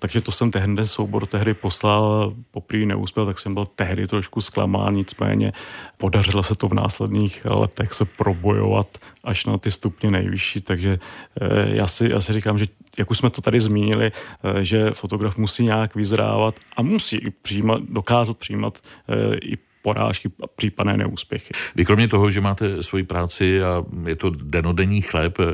takže 0.03 0.21
to 0.21 0.31
jsem 0.31 0.51
tehdy 0.51 0.85
soubor 0.85 1.25
tehdy 1.25 1.53
poslal, 1.53 2.35
poprvé 2.51 2.85
neúspěl, 2.85 3.25
tak 3.25 3.39
jsem 3.39 3.53
byl 3.53 3.65
tehdy 3.65 4.07
trošku 4.07 4.41
zklamán, 4.41 4.93
nicméně 4.93 5.53
podařilo 5.97 6.43
se 6.43 6.55
to 6.55 6.67
v 6.67 6.73
následných 6.73 7.45
letech 7.45 7.93
se 7.93 8.05
probojovat 8.05 8.87
až 9.23 9.45
na 9.45 9.57
ty 9.57 9.71
stupně 9.71 10.11
nejvyšší, 10.11 10.61
takže 10.61 10.99
eh, 11.41 11.79
já 11.79 11.87
si, 11.87 12.09
já 12.11 12.19
si 12.21 12.33
říkám, 12.33 12.57
že 12.59 12.65
jak 12.97 13.11
už 13.11 13.17
jsme 13.17 13.29
to 13.29 13.41
tady 13.41 13.61
zmínili, 13.61 14.11
eh, 14.11 14.65
že 14.65 14.91
fotograf 14.91 15.37
musí 15.37 15.63
nějak 15.63 15.95
vyzrávat 15.95 16.59
a 16.77 16.81
musí 16.81 17.15
i 17.15 17.29
přijímat, 17.31 17.81
dokázat 17.87 18.37
přijímat 18.37 18.77
eh, 18.83 19.35
i 19.35 19.57
porážky 19.83 20.31
a 20.43 20.47
případné 20.47 20.97
neúspěchy. 20.97 21.51
Vy 21.75 21.85
kromě 21.85 22.07
toho, 22.07 22.31
že 22.31 22.41
máte 22.41 22.83
svoji 22.83 23.03
práci 23.03 23.63
a 23.63 23.83
je 24.07 24.15
to 24.15 24.31
denodenní 24.31 25.01
chléb 25.01 25.37
eh, 25.39 25.53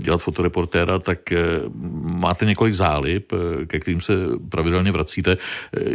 dělat 0.00 0.18
fotoreportéra, 0.18 0.98
tak 0.98 1.32
eh, 1.32 1.38
máte 2.02 2.44
několik 2.44 2.74
zálib, 2.74 3.32
eh, 3.32 3.66
ke 3.66 3.80
kterým 3.80 4.00
se 4.00 4.12
pravidelně 4.50 4.92
vracíte. 4.92 5.36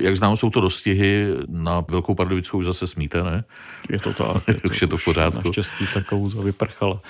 Jak 0.02 0.16
znám, 0.16 0.36
jsou 0.36 0.50
to 0.50 0.62
dostihy 0.62 1.28
na 1.48 1.84
Velkou 1.92 2.16
Pardubickou 2.16 2.58
už 2.58 2.66
zase 2.66 2.88
smíte, 2.88 3.24
ne? 3.24 3.44
Je 3.90 4.00
to 4.00 4.14
tak. 4.14 4.48
Je 4.48 4.54
to, 4.54 4.70
už 4.70 4.82
je 4.82 4.88
to 4.88 4.98
v 4.98 5.04
pořádku. 5.06 5.42
Naštěstí 5.46 5.86
ta 5.94 6.02
kouza 6.02 6.42
vyprchala. 6.42 7.02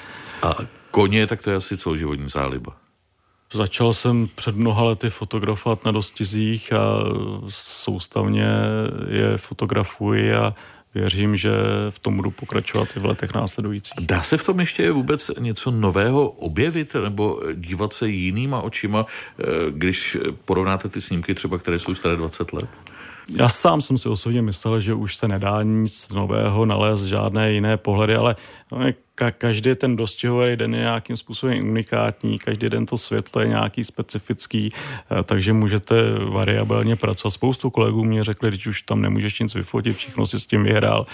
A 0.42 0.56
koně, 0.92 1.28
tak 1.28 1.42
to 1.42 1.50
je 1.50 1.56
asi 1.56 1.78
celoživotní 1.78 2.30
záliba. 2.30 2.85
Začal 3.54 3.94
jsem 3.94 4.30
před 4.36 4.56
mnoha 4.56 4.84
lety 4.84 5.10
fotografovat 5.10 5.86
na 5.86 5.92
dostizích 5.92 6.74
a 6.74 7.04
soustavně 7.50 8.48
je 9.08 9.38
fotografuji 9.38 10.34
a 10.34 10.56
věřím, 10.96 11.38
že 11.38 11.52
v 11.90 12.00
tom 12.00 12.16
budu 12.16 12.32
pokračovat 12.32 12.88
i 12.96 13.00
v 13.00 13.06
letech 13.06 13.34
následujících. 13.34 13.94
Dá 14.00 14.22
se 14.22 14.38
v 14.38 14.44
tom 14.44 14.60
ještě 14.60 14.92
vůbec 14.92 15.32
něco 15.40 15.72
nového 15.72 16.30
objevit 16.30 16.96
nebo 17.04 17.42
dívat 17.54 17.94
se 17.94 18.10
jinýma 18.10 18.62
očima, 18.62 19.06
eh, 19.06 19.44
když 19.70 20.18
porovnáte 20.46 20.90
ty 20.90 21.02
snímky 21.02 21.36
třeba, 21.36 21.58
které 21.58 21.80
jsou 21.80 21.96
staré 21.96 22.16
20 22.16 22.54
let? 22.54 22.70
Já 23.40 23.50
sám 23.50 23.82
jsem 23.82 23.98
si 23.98 24.10
osobně 24.10 24.42
myslel, 24.42 24.80
že 24.80 24.94
už 24.94 25.16
se 25.16 25.28
nedá 25.28 25.64
nic 25.64 26.10
nového 26.10 26.66
nalézt, 26.66 27.04
žádné 27.04 27.52
jiné 27.52 27.78
pohledy, 27.78 28.16
ale 28.16 28.36
ka- 29.18 29.32
každý 29.32 29.76
ten 29.76 29.96
dostihový 29.96 30.56
den 30.56 30.74
je 30.74 30.80
nějakým 30.80 31.18
způsobem 31.18 31.70
unikátní, 31.70 32.40
každý 32.40 32.70
den 32.70 32.86
to 32.86 32.98
světlo 32.98 33.42
je 33.42 33.48
nějaký 33.48 33.84
specifický, 33.84 34.72
eh, 34.74 35.24
takže 35.24 35.54
můžete 35.54 35.96
variabilně 36.20 36.96
pracovat. 36.96 37.32
Spoustu 37.32 37.70
kolegů 37.70 38.04
mě 38.04 38.24
řekli, 38.24 38.50
když 38.50 38.68
už 38.68 38.82
tam 38.82 39.02
nemůžeš 39.02 39.40
nic 39.40 39.56
vyfotit, 39.56 39.98
všechno 39.98 40.26
si 40.26 40.40
s 40.40 40.46
tím 40.46 40.64
vyhrál. 40.64 41.06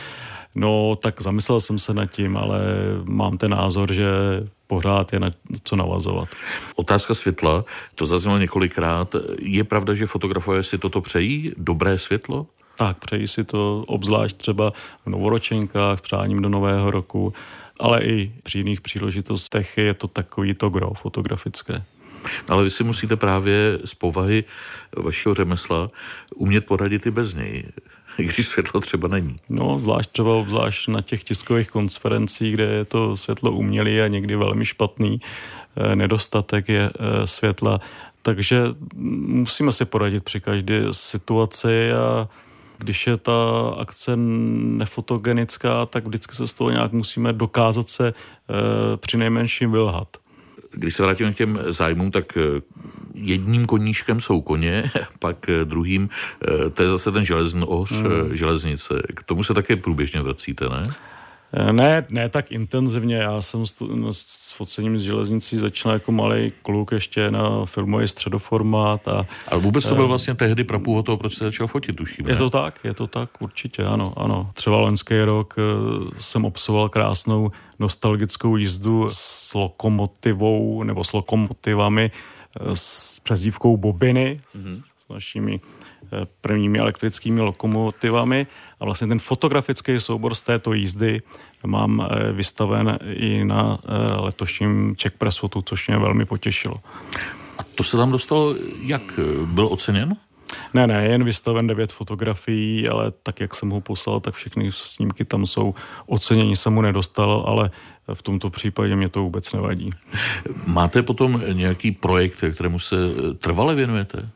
No, 0.56 0.96
tak 0.96 1.22
zamyslel 1.22 1.62
jsem 1.62 1.80
se 1.80 1.94
nad 1.94 2.06
tím, 2.06 2.38
ale 2.38 2.60
mám 3.04 3.38
ten 3.38 3.52
názor, 3.52 3.94
že 3.94 4.08
pořád 4.68 5.14
je 5.14 5.20
na 5.20 5.32
co 5.64 5.76
navazovat. 5.76 6.30
Otázka 6.76 7.14
světla, 7.14 7.66
to 7.96 8.06
zaznělo 8.06 8.38
několikrát. 8.38 9.16
Je 9.40 9.64
pravda, 9.64 9.94
že 9.94 10.06
fotografové 10.06 10.64
si 10.64 10.78
toto 10.78 11.02
přejí? 11.02 11.52
Dobré 11.58 11.98
světlo? 11.98 12.48
Tak, 12.78 12.98
přejí 12.98 13.28
si 13.28 13.44
to 13.44 13.84
obzvlášť 13.88 14.38
třeba 14.38 14.74
v 15.06 15.10
novoročenkách, 15.10 16.02
přáním 16.02 16.42
do 16.42 16.50
nového 16.50 16.92
roku, 16.92 17.34
ale 17.80 18.04
i 18.04 18.32
při 18.44 18.58
jiných 18.58 18.82
příležitostech 18.82 19.78
je 19.78 19.94
to 19.94 20.08
takový 20.08 20.54
to 20.54 20.70
gro 20.70 20.94
fotografické. 20.94 21.84
Ale 22.48 22.64
vy 22.64 22.70
si 22.70 22.84
musíte 22.84 23.16
právě 23.16 23.80
z 23.86 23.96
povahy 23.96 24.44
vašeho 24.98 25.34
řemesla 25.34 25.88
umět 26.36 26.66
poradit 26.66 27.06
i 27.06 27.12
bez 27.12 27.34
něj. 27.34 27.64
když 28.18 28.48
světlo 28.48 28.82
třeba 28.82 29.08
není. 29.08 29.36
No, 29.50 29.80
zvlášť 29.80 30.12
třeba 30.12 30.34
obzvlášť 30.34 30.88
na 30.88 31.02
těch 31.02 31.24
tiskových 31.24 31.70
konferencích, 31.70 32.54
kde 32.54 32.64
je 32.64 32.86
to 32.86 33.18
světlo 33.18 33.52
umělý 33.52 34.02
a 34.02 34.08
někdy 34.08 34.36
velmi 34.36 34.66
špatný, 34.66 35.22
eh, 35.76 35.96
nedostatek 35.96 36.70
je 36.70 36.90
eh, 36.90 37.28
světla. 37.28 37.80
Takže 38.22 38.64
musíme 39.28 39.72
si 39.72 39.86
poradit 39.86 40.24
při 40.24 40.42
každé 40.42 40.82
situaci 40.92 41.92
a 41.92 42.30
když 42.78 43.08
je 43.08 43.18
ta 43.18 43.34
akce 43.78 44.12
nefotogenická, 44.16 45.86
tak 45.86 46.06
vždycky 46.06 46.36
se 46.36 46.48
z 46.48 46.54
toho 46.54 46.70
nějak 46.70 46.92
musíme 46.92 47.34
dokázat 47.34 47.90
se 47.90 48.08
e, 48.08 48.14
při 48.98 49.18
nejmenším 49.18 49.72
vylhat. 49.72 50.08
Když 50.72 50.96
se 50.96 51.04
vrátíme 51.04 51.34
k 51.34 51.38
těm 51.38 51.60
zájmům, 51.70 52.12
tak 52.12 52.38
jedním 53.14 53.66
koníčkem 53.66 54.22
jsou 54.22 54.42
koně, 54.42 54.92
pak 55.20 55.50
eh, 55.50 55.66
druhým, 55.66 56.10
eh, 56.10 56.70
to 56.70 56.84
je 56.84 56.90
zase 56.90 57.12
ten 57.12 57.26
železnoř, 57.26 57.92
hmm. 57.92 58.36
železnice. 58.36 59.02
K 59.16 59.24
tomu 59.24 59.44
se 59.44 59.54
také 59.54 59.76
průběžně 59.76 60.22
vracíte, 60.22 60.70
ne? 60.70 60.84
Ne, 61.72 62.06
ne 62.10 62.30
tak 62.30 62.52
intenzivně. 62.52 63.16
Já 63.16 63.42
jsem 63.42 63.66
s, 63.66 63.76
no, 63.80 64.14
s 64.14 64.54
focením 64.54 65.00
z 65.00 65.02
železnicí 65.02 65.58
začal 65.58 65.92
jako 65.92 66.12
malý 66.12 66.54
kluk 66.62 66.92
ještě 66.92 67.32
na 67.32 67.66
filmový 67.66 68.08
středoformát. 68.08 69.08
A, 69.08 69.26
Ale 69.48 69.62
vůbec 69.62 69.88
to 69.88 69.96
byl 69.96 70.08
vlastně 70.08 70.36
tehdy 70.36 70.64
prapůvod 70.64 71.06
toho, 71.06 71.18
proč 71.18 71.34
se 71.34 71.44
začal 71.44 71.68
fotit, 71.68 71.96
tuším. 71.96 72.28
Je 72.28 72.36
to 72.36 72.50
tak, 72.50 72.80
je 72.84 72.94
to 72.94 73.08
tak, 73.08 73.42
určitě, 73.42 73.84
ano, 73.84 74.14
ano. 74.18 74.52
Třeba 74.54 74.78
loňský 74.78 75.22
rok 75.22 75.56
jsem 76.18 76.46
obsoval 76.46 76.90
krásnou 76.90 77.52
nostalgickou 77.80 78.58
jízdu 78.58 79.08
s 79.10 79.54
lokomotivou 79.54 80.84
nebo 80.84 81.04
s 81.04 81.14
lokomotivami 81.14 82.12
s 82.74 83.20
přezdívkou 83.20 83.78
Bobiny, 83.78 84.40
mm-hmm. 84.56 84.82
našimi 85.10 85.60
eh, 85.64 85.81
prvními 86.42 86.80
elektrickými 86.80 87.42
lokomotivami 87.42 88.48
a 88.80 88.86
vlastně 88.86 89.08
ten 89.08 89.20
fotografický 89.20 90.00
soubor 90.00 90.36
z 90.36 90.42
této 90.42 90.74
jízdy 90.74 91.22
mám 91.66 92.02
eh, 92.02 92.32
vystaven 92.32 93.00
i 93.14 93.46
na 93.46 93.78
letošním 94.20 94.96
Czech 94.96 95.12
Press 95.12 95.38
Fotu, 95.38 95.62
což 95.62 95.88
mě 95.88 95.98
velmi 95.98 96.26
potěšilo. 96.26 96.76
A 97.58 97.64
to 97.64 97.84
se 97.84 97.98
tam 97.98 98.12
dostalo, 98.12 98.56
jak 98.82 99.20
byl 99.46 99.68
oceněn? 99.72 100.16
Ne, 100.74 100.88
ne, 100.88 101.06
jen 101.06 101.24
vystaven 101.24 101.68
devět 101.68 101.92
fotografií, 101.92 102.90
ale 102.90 103.12
tak, 103.24 103.40
jak 103.40 103.56
jsem 103.56 103.70
ho 103.70 103.82
poslal, 103.82 104.20
tak 104.20 104.34
všechny 104.34 104.72
snímky 104.72 105.26
tam 105.26 105.46
jsou. 105.46 105.74
Ocenění 106.06 106.56
se 106.56 106.70
mu 106.70 106.82
nedostalo, 106.82 107.48
ale 107.48 107.72
v 108.14 108.22
tomto 108.22 108.50
případě 108.50 108.96
mě 108.96 109.10
to 109.10 109.22
vůbec 109.22 109.54
nevadí. 109.54 109.92
Máte 110.66 111.02
potom 111.02 111.42
nějaký 111.54 111.92
projekt, 111.92 112.44
kterému 112.54 112.80
se 112.80 112.96
trvale 113.40 113.76
věnujete? 113.76 114.30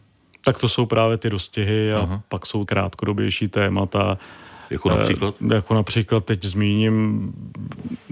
Tak 0.45 0.57
to 0.57 0.69
jsou 0.69 0.85
právě 0.85 1.17
ty 1.17 1.29
dostihy 1.29 1.93
a 1.93 1.99
Aha. 1.99 2.21
pak 2.29 2.45
jsou 2.45 2.65
krátkodobější 2.65 3.47
témata. 3.47 4.17
Jako 4.69 4.89
například? 4.89 5.35
E, 5.51 5.55
jako 5.55 5.73
například 5.73 6.25
teď 6.25 6.45
zmíním, 6.45 7.31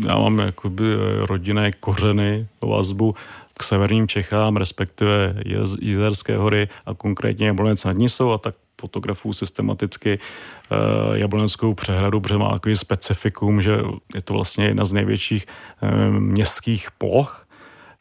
já 0.07 0.17
mám 0.17 0.39
jakoby 0.39 0.83
rodinné 1.17 1.71
kořeny, 1.71 2.47
vazbu 2.61 3.15
k 3.57 3.63
severním 3.63 4.07
Čechám, 4.07 4.57
respektive 4.57 5.35
Jizerské 5.81 6.37
hory 6.37 6.69
a 6.85 6.93
konkrétně 6.93 7.47
Jablonec 7.47 7.83
nad 7.83 7.97
Nisou 7.97 8.31
a 8.31 8.37
tak 8.37 8.55
fotografuju 8.81 9.33
systematicky 9.33 10.19
uh, 10.19 11.17
Jabloneckou 11.17 11.73
přehradu, 11.73 12.21
protože 12.21 12.37
má 12.37 12.51
takový 12.51 12.75
specifikum, 12.75 13.61
že 13.61 13.77
je 14.15 14.21
to 14.21 14.33
vlastně 14.33 14.65
jedna 14.65 14.85
z 14.85 14.93
největších 14.93 15.45
uh, 15.45 16.19
městských 16.19 16.91
ploch 16.91 17.42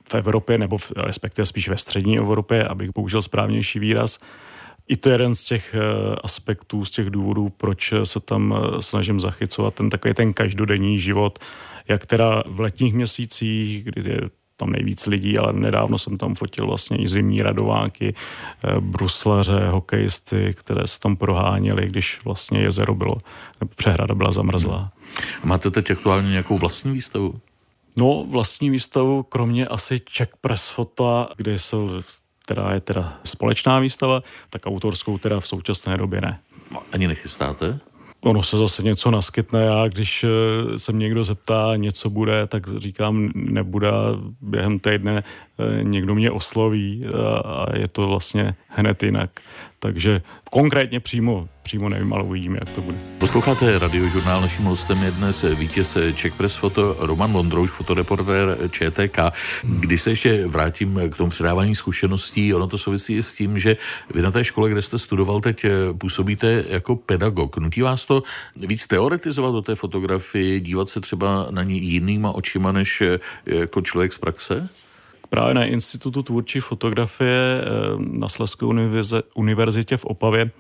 v 0.09 0.15
Evropě, 0.15 0.59
nebo 0.59 0.79
v, 0.79 0.93
respektive 0.97 1.47
spíš 1.47 1.69
ve 1.69 1.77
střední 1.77 2.19
Evropě, 2.19 2.65
abych 2.65 2.93
použil 2.93 3.23
správnější 3.23 3.79
výraz. 3.79 4.19
I 4.89 4.97
to 4.97 5.09
je 5.09 5.15
jeden 5.15 5.35
z 5.35 5.45
těch 5.45 5.75
uh, 5.75 6.15
aspektů, 6.25 6.85
z 6.85 6.91
těch 6.91 7.11
důvodů, 7.11 7.53
proč 7.57 7.95
se 8.05 8.21
tam 8.21 8.55
snažím 8.81 9.21
zachycovat 9.21 9.75
ten 9.75 9.91
takový 9.91 10.15
ten 10.15 10.33
každodenní 10.33 10.99
život, 10.99 11.39
jak 11.89 12.07
teda 12.07 12.43
v 12.47 12.61
letních 12.61 12.95
měsících, 12.95 13.85
kdy 13.85 14.11
je 14.11 14.31
tam 14.63 14.73
nejvíc 14.73 15.07
lidí, 15.07 15.39
ale 15.39 15.53
nedávno 15.53 15.99
jsem 15.99 16.19
tam 16.19 16.35
fotil 16.35 16.67
vlastně 16.67 16.97
i 16.97 17.09
zimní 17.09 17.43
radováky, 17.43 18.15
eh, 18.15 18.81
bruslaře, 18.81 19.69
hokejisty, 19.69 20.55
které 20.55 20.87
se 20.87 21.01
tam 21.01 21.17
proháněli, 21.17 21.87
když 21.87 22.25
vlastně 22.25 22.61
jezero 22.61 22.95
bylo, 22.95 23.17
přehrada 23.77 24.15
byla 24.15 24.33
zamrzlá. 24.33 24.93
Máte 25.45 25.71
teď 25.71 25.91
aktuálně 25.91 26.31
nějakou 26.31 26.59
vlastní 26.59 26.93
výstavu? 26.93 27.41
No, 27.97 28.27
vlastní 28.29 28.71
výstavu, 28.71 29.23
kromě 29.23 29.67
asi 29.67 30.01
Czech 30.01 30.29
Press 30.41 30.69
Fota, 30.69 31.29
kde 31.37 31.59
jsou, 31.59 31.91
která 32.45 32.75
je 32.75 32.81
teda 32.81 33.19
společná 33.25 33.79
výstava, 33.79 34.23
tak 34.51 34.67
autorskou 34.67 35.19
teda 35.19 35.41
v 35.41 35.49
současné 35.49 35.97
době 35.97 36.21
ne. 36.21 36.41
Ani 36.93 37.09
nechystáte? 37.09 37.81
ono 38.25 38.43
se 38.43 38.57
zase 38.57 38.83
něco 38.83 39.11
naskytne. 39.11 39.65
Já, 39.65 39.89
když 39.89 40.25
eh, 40.25 40.79
se 40.79 40.93
mě 40.93 41.05
někdo 41.05 41.25
zeptá, 41.25 41.77
něco 41.77 42.11
bude, 42.11 42.47
tak 42.47 42.67
říkám, 42.77 43.31
nebude. 43.35 43.89
Během 44.41 44.79
týdne 44.79 45.23
eh, 45.23 45.85
někdo 45.85 46.15
mě 46.15 46.31
osloví 46.31 47.07
a 47.45 47.67
je 47.77 47.89
to 47.89 48.09
vlastně 48.09 48.55
hned 48.69 49.03
jinak. 49.03 49.31
Takže 49.83 50.23
konkrétně 50.51 51.01
přímo, 51.01 51.49
přímo 51.63 51.89
nevím, 51.89 52.13
ale 52.13 52.23
uvidíme, 52.23 52.59
jak 52.61 52.75
to 52.75 52.81
bude. 52.81 52.99
Posloucháte 53.19 53.79
radiožurnál, 53.79 54.41
naším 54.41 54.65
hostem 54.65 55.03
je 55.03 55.11
dnes 55.11 55.45
vítěz 55.59 55.97
Czech 56.15 56.35
Press 56.35 56.57
Foto 56.57 56.97
Roman 56.99 57.31
Mondrouš, 57.31 57.71
fotoreportér 57.71 58.59
ČTK. 58.71 59.19
Když 59.65 60.03
se 60.03 60.11
ještě 60.11 60.47
vrátím 60.47 61.01
k 61.11 61.17
tomu 61.17 61.31
předávání 61.31 61.75
zkušeností, 61.75 62.55
ono 62.55 62.67
to 62.67 62.79
souvisí 62.79 63.19
s 63.19 63.35
tím, 63.35 63.59
že 63.59 63.77
vy 64.15 64.23
na 64.23 64.31
té 64.31 64.45
škole, 64.45 64.71
kde 64.71 64.83
jste 64.83 64.99
studoval, 64.99 65.41
teď 65.41 65.67
působíte 65.99 66.65
jako 66.69 66.97
pedagog. 66.97 67.57
Nutí 67.57 67.83
vás 67.83 68.07
to 68.07 68.23
víc 68.57 68.87
teoretizovat 68.87 69.53
do 69.53 69.63
té 69.63 69.75
fotografii, 69.75 70.61
dívat 70.61 70.89
se 70.89 71.01
třeba 71.01 71.47
na 71.51 71.63
ní 71.63 71.83
jinýma 71.83 72.31
očima 72.31 72.73
než 72.73 73.03
jako 73.47 73.83
člověk 73.83 74.13
z 74.13 74.19
praxe? 74.19 74.69
Právě 75.33 75.55
na 75.55 75.65
Institutu 75.65 76.23
tvůrčí 76.23 76.61
fotografie 76.61 77.61
eh, 77.61 77.67
na 77.99 78.29
Sleské 78.29 78.67
univerzitě 79.35 79.97
v 79.97 80.05
Opavě 80.05 80.51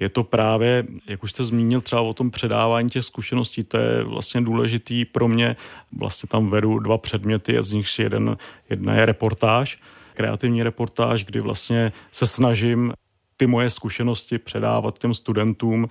je 0.00 0.08
to 0.08 0.24
právě, 0.24 0.84
jak 1.08 1.22
už 1.22 1.30
jste 1.30 1.44
zmínil, 1.44 1.80
třeba 1.80 2.00
o 2.02 2.14
tom 2.14 2.30
předávání 2.30 2.88
těch 2.88 3.04
zkušeností, 3.04 3.64
to 3.64 3.78
je 3.78 4.04
vlastně 4.04 4.40
důležitý 4.40 5.04
pro 5.04 5.28
mě. 5.28 5.56
Vlastně 5.98 6.26
tam 6.26 6.50
vedu 6.50 6.78
dva 6.78 6.98
předměty, 6.98 7.56
z 7.62 7.72
nich 7.72 7.98
jeden, 7.98 8.36
jedna 8.70 8.94
je 8.94 9.06
reportáž, 9.06 9.78
kreativní 10.14 10.62
reportáž, 10.62 11.24
kdy 11.24 11.40
vlastně 11.40 11.92
se 12.10 12.26
snažím 12.26 12.92
ty 13.36 13.46
moje 13.46 13.70
zkušenosti 13.70 14.38
předávat 14.38 14.98
těm 14.98 15.14
studentům 15.14 15.88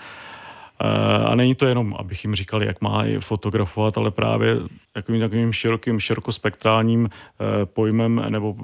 a 1.25 1.35
není 1.35 1.55
to 1.55 1.65
jenom, 1.65 1.95
abych 1.99 2.23
jim 2.23 2.35
říkal, 2.35 2.63
jak 2.63 2.81
má 2.81 3.03
fotografovat, 3.19 3.97
ale 3.97 4.11
právě 4.11 4.57
takovým 4.93 5.21
takovým 5.21 5.53
širokým, 5.53 5.99
širokospektrálním 5.99 7.09
eh, 7.09 7.65
pojmem 7.65 8.25
nebo 8.29 8.55
eh, 8.59 8.63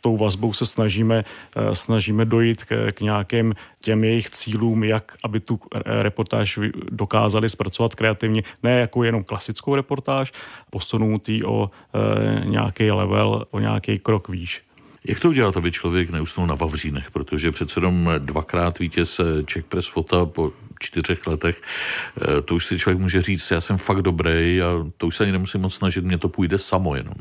tou 0.00 0.16
vazbou 0.16 0.52
se 0.52 0.66
snažíme, 0.66 1.24
snažíme 1.72 2.24
dojít 2.24 2.64
k, 2.64 2.92
k 2.92 3.00
nějakým 3.00 3.54
těm 3.80 4.04
jejich 4.04 4.30
cílům, 4.30 4.84
jak 4.84 5.16
aby 5.24 5.40
tu 5.40 5.60
reportáž 5.84 6.58
dokázali 6.90 7.48
zpracovat 7.48 7.94
kreativně, 7.94 8.42
ne 8.62 8.80
jako 8.80 9.04
jenom 9.04 9.24
klasickou 9.24 9.74
reportáž, 9.74 10.32
posunutý 10.70 11.44
o 11.44 11.70
nějaký 12.44 12.90
level, 12.90 13.44
o 13.50 13.60
nějaký 13.60 13.98
krok 13.98 14.28
výš. 14.28 14.62
Jak 15.08 15.20
to 15.20 15.28
udělat, 15.28 15.56
aby 15.56 15.72
člověk 15.72 16.10
neusnul 16.10 16.46
na 16.46 16.54
Vavřínech? 16.54 17.10
Protože 17.10 17.52
přece 17.52 17.80
jenom 17.80 18.10
dvakrát 18.18 18.78
vítěz 18.78 19.20
Czech 19.44 19.64
Press 19.64 19.88
Fota 19.88 20.26
po 20.26 20.52
čtyřech 20.80 21.26
letech, 21.26 21.62
eh, 22.22 22.42
to 22.42 22.54
už 22.54 22.66
si 22.66 22.78
člověk 22.78 22.98
může 22.98 23.20
říct, 23.20 23.50
já 23.50 23.60
jsem 23.60 23.78
fakt 23.78 24.02
dobrý 24.02 24.62
a 24.62 24.86
to 24.96 25.06
už 25.06 25.16
se 25.16 25.24
ani 25.24 25.32
nemusím 25.32 25.60
moc 25.60 25.74
snažit, 25.74 26.04
mě 26.04 26.18
to 26.18 26.28
půjde 26.28 26.58
samo 26.58 26.96
jenom. 26.96 27.14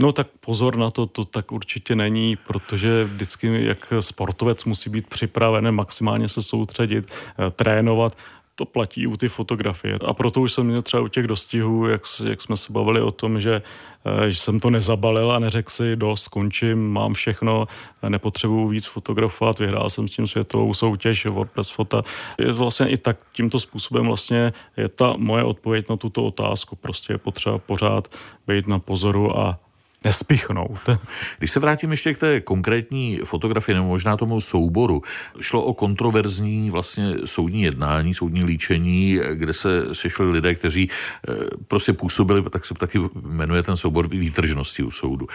No 0.00 0.12
tak 0.12 0.26
pozor 0.40 0.76
na 0.76 0.90
to, 0.90 1.06
to 1.06 1.24
tak 1.24 1.52
určitě 1.52 1.96
není, 1.96 2.36
protože 2.36 3.04
vždycky 3.04 3.64
jak 3.64 3.92
sportovec 4.00 4.64
musí 4.64 4.90
být 4.90 5.06
připraven 5.06 5.72
maximálně 5.72 6.28
se 6.28 6.42
soustředit, 6.42 7.08
eh, 7.08 7.50
trénovat 7.50 8.16
to 8.56 8.64
platí 8.64 9.06
u 9.06 9.16
ty 9.16 9.28
fotografie. 9.28 9.98
A 10.06 10.14
proto 10.14 10.40
už 10.40 10.52
jsem 10.52 10.66
měl 10.66 10.82
třeba 10.82 11.02
u 11.02 11.08
těch 11.08 11.26
dostihů, 11.26 11.88
jak, 11.88 12.02
jak 12.28 12.42
jsme 12.42 12.56
se 12.56 12.72
bavili 12.72 13.00
o 13.00 13.10
tom, 13.10 13.40
že, 13.40 13.62
eh, 14.04 14.30
že 14.30 14.36
jsem 14.36 14.60
to 14.60 14.70
nezabalil 14.70 15.32
a 15.32 15.38
neřekl 15.38 15.70
si, 15.70 15.96
dost, 15.96 16.22
skončím, 16.22 16.92
mám 16.92 17.14
všechno, 17.14 17.68
nepotřebuju 18.08 18.68
víc 18.68 18.86
fotografovat, 18.86 19.58
vyhrál 19.58 19.90
jsem 19.90 20.08
s 20.08 20.14
tím 20.14 20.26
světovou 20.26 20.74
soutěž, 20.74 21.26
WordPress 21.26 21.70
fota. 21.70 22.02
Je 22.38 22.52
vlastně 22.52 22.88
i 22.88 22.96
tak 22.96 23.16
tímto 23.32 23.60
způsobem 23.60 24.06
vlastně 24.06 24.52
je 24.76 24.88
ta 24.88 25.14
moje 25.16 25.44
odpověď 25.44 25.88
na 25.88 25.96
tuto 25.96 26.24
otázku. 26.24 26.76
Prostě 26.76 27.12
je 27.12 27.18
potřeba 27.18 27.58
pořád 27.58 28.08
být 28.46 28.66
na 28.66 28.78
pozoru 28.78 29.38
a 29.38 29.58
nespichnout. 30.06 30.78
Když 31.38 31.50
se 31.50 31.60
vrátím 31.60 31.90
ještě 31.90 32.14
k 32.14 32.18
té 32.18 32.40
konkrétní 32.40 33.20
fotografii, 33.24 33.74
nebo 33.74 33.86
možná 33.88 34.16
tomu 34.16 34.40
souboru, 34.40 35.02
šlo 35.40 35.62
o 35.62 35.74
kontroverzní 35.74 36.70
vlastně 36.70 37.14
soudní 37.24 37.62
jednání, 37.62 38.14
soudní 38.14 38.44
líčení, 38.44 39.18
kde 39.34 39.52
se 39.52 39.94
sešli 39.94 40.30
lidé, 40.30 40.54
kteří 40.54 40.88
eh, 40.88 41.32
prostě 41.68 41.92
působili, 41.92 42.42
tak 42.50 42.66
se 42.66 42.74
taky 42.74 42.98
jmenuje 43.22 43.62
ten 43.62 43.76
soubor 43.76 44.08
výtržnosti 44.08 44.82
u 44.82 44.90
soudu. 44.90 45.26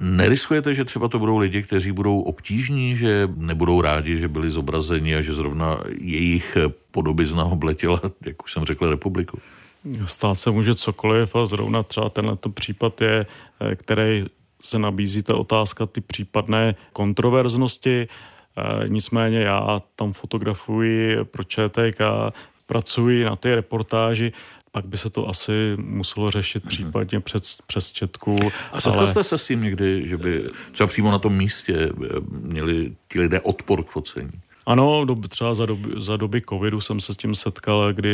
Neriskujete, 0.00 0.74
že 0.74 0.84
třeba 0.84 1.08
to 1.08 1.18
budou 1.18 1.38
lidi, 1.38 1.62
kteří 1.62 1.92
budou 1.92 2.20
obtížní, 2.20 2.96
že 2.96 3.28
nebudou 3.36 3.80
rádi, 3.80 4.18
že 4.18 4.28
byli 4.28 4.50
zobrazeni 4.50 5.16
a 5.16 5.22
že 5.22 5.32
zrovna 5.32 5.78
jejich 5.98 6.56
podobizna 6.90 7.44
obletěla, 7.44 8.00
jak 8.26 8.42
už 8.44 8.52
jsem 8.52 8.64
řekl, 8.64 8.90
republiku? 8.90 9.38
Stát 10.06 10.34
se 10.38 10.50
může 10.50 10.74
cokoliv 10.74 11.36
a 11.36 11.46
zrovna 11.46 11.82
třeba 11.82 12.08
tenhle 12.08 12.36
případ 12.54 13.00
je, 13.00 13.24
eh, 13.60 13.76
který 13.76 14.24
se 14.62 14.78
nabízí 14.78 15.22
ta 15.22 15.36
otázka, 15.36 15.86
ty 15.86 16.00
případné 16.00 16.74
kontroverznosti. 16.92 18.08
Eh, 18.56 18.88
nicméně 18.88 19.40
já 19.40 19.82
tam 19.96 20.12
fotografuji 20.12 21.24
pro 21.24 21.44
ČTK, 21.44 22.00
pracuji 22.66 23.24
na 23.24 23.36
té 23.36 23.54
reportáži, 23.54 24.32
pak 24.72 24.86
by 24.86 24.96
se 24.96 25.10
to 25.10 25.28
asi 25.28 25.76
muselo 25.76 26.30
řešit 26.30 26.64
mhm. 26.64 26.68
případně 26.68 27.20
přes, 27.20 27.58
přes 27.66 27.92
četku. 27.92 28.36
A 28.72 28.80
setkal 28.80 29.00
ale... 29.00 29.08
jste 29.08 29.24
se 29.24 29.38
s 29.38 29.46
tím 29.46 29.62
někdy, 29.62 30.08
že 30.08 30.16
by 30.16 30.44
třeba 30.72 30.86
přímo 30.86 31.10
na 31.10 31.18
tom 31.18 31.36
místě 31.36 31.74
eh, 31.74 32.08
měli 32.30 32.92
ti 33.08 33.20
lidé 33.20 33.40
odpor 33.40 33.84
k 33.84 33.90
focení? 33.90 34.32
Ano, 34.66 35.06
třeba 35.28 35.54
za 35.54 35.66
doby, 35.66 35.90
za 35.96 36.16
doby 36.16 36.42
covidu 36.48 36.80
jsem 36.80 37.00
se 37.00 37.14
s 37.14 37.16
tím 37.16 37.34
setkal, 37.34 37.92
kdy 37.92 38.10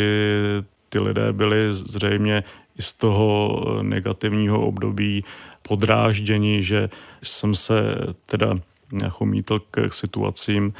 ty 0.88 0.98
lidé 0.98 1.32
byli 1.32 1.74
zřejmě 1.74 2.44
i 2.78 2.82
z 2.82 2.92
toho 2.92 3.62
negativního 3.82 4.66
období 4.66 5.24
podrážděni, 5.62 6.62
že 6.62 6.88
jsem 7.22 7.54
se 7.54 7.94
teda 8.26 8.54
nachomítl 9.02 9.60
k 9.70 9.92
situacím, 9.92 10.72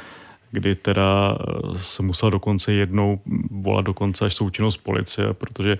kdy 0.51 0.75
teda 0.75 1.37
se 1.75 2.03
musel 2.03 2.31
dokonce 2.31 2.73
jednou 2.73 3.19
volat 3.51 3.85
dokonce 3.85 4.25
až 4.25 4.35
součinnost 4.35 4.77
policie, 4.77 5.33
protože 5.33 5.77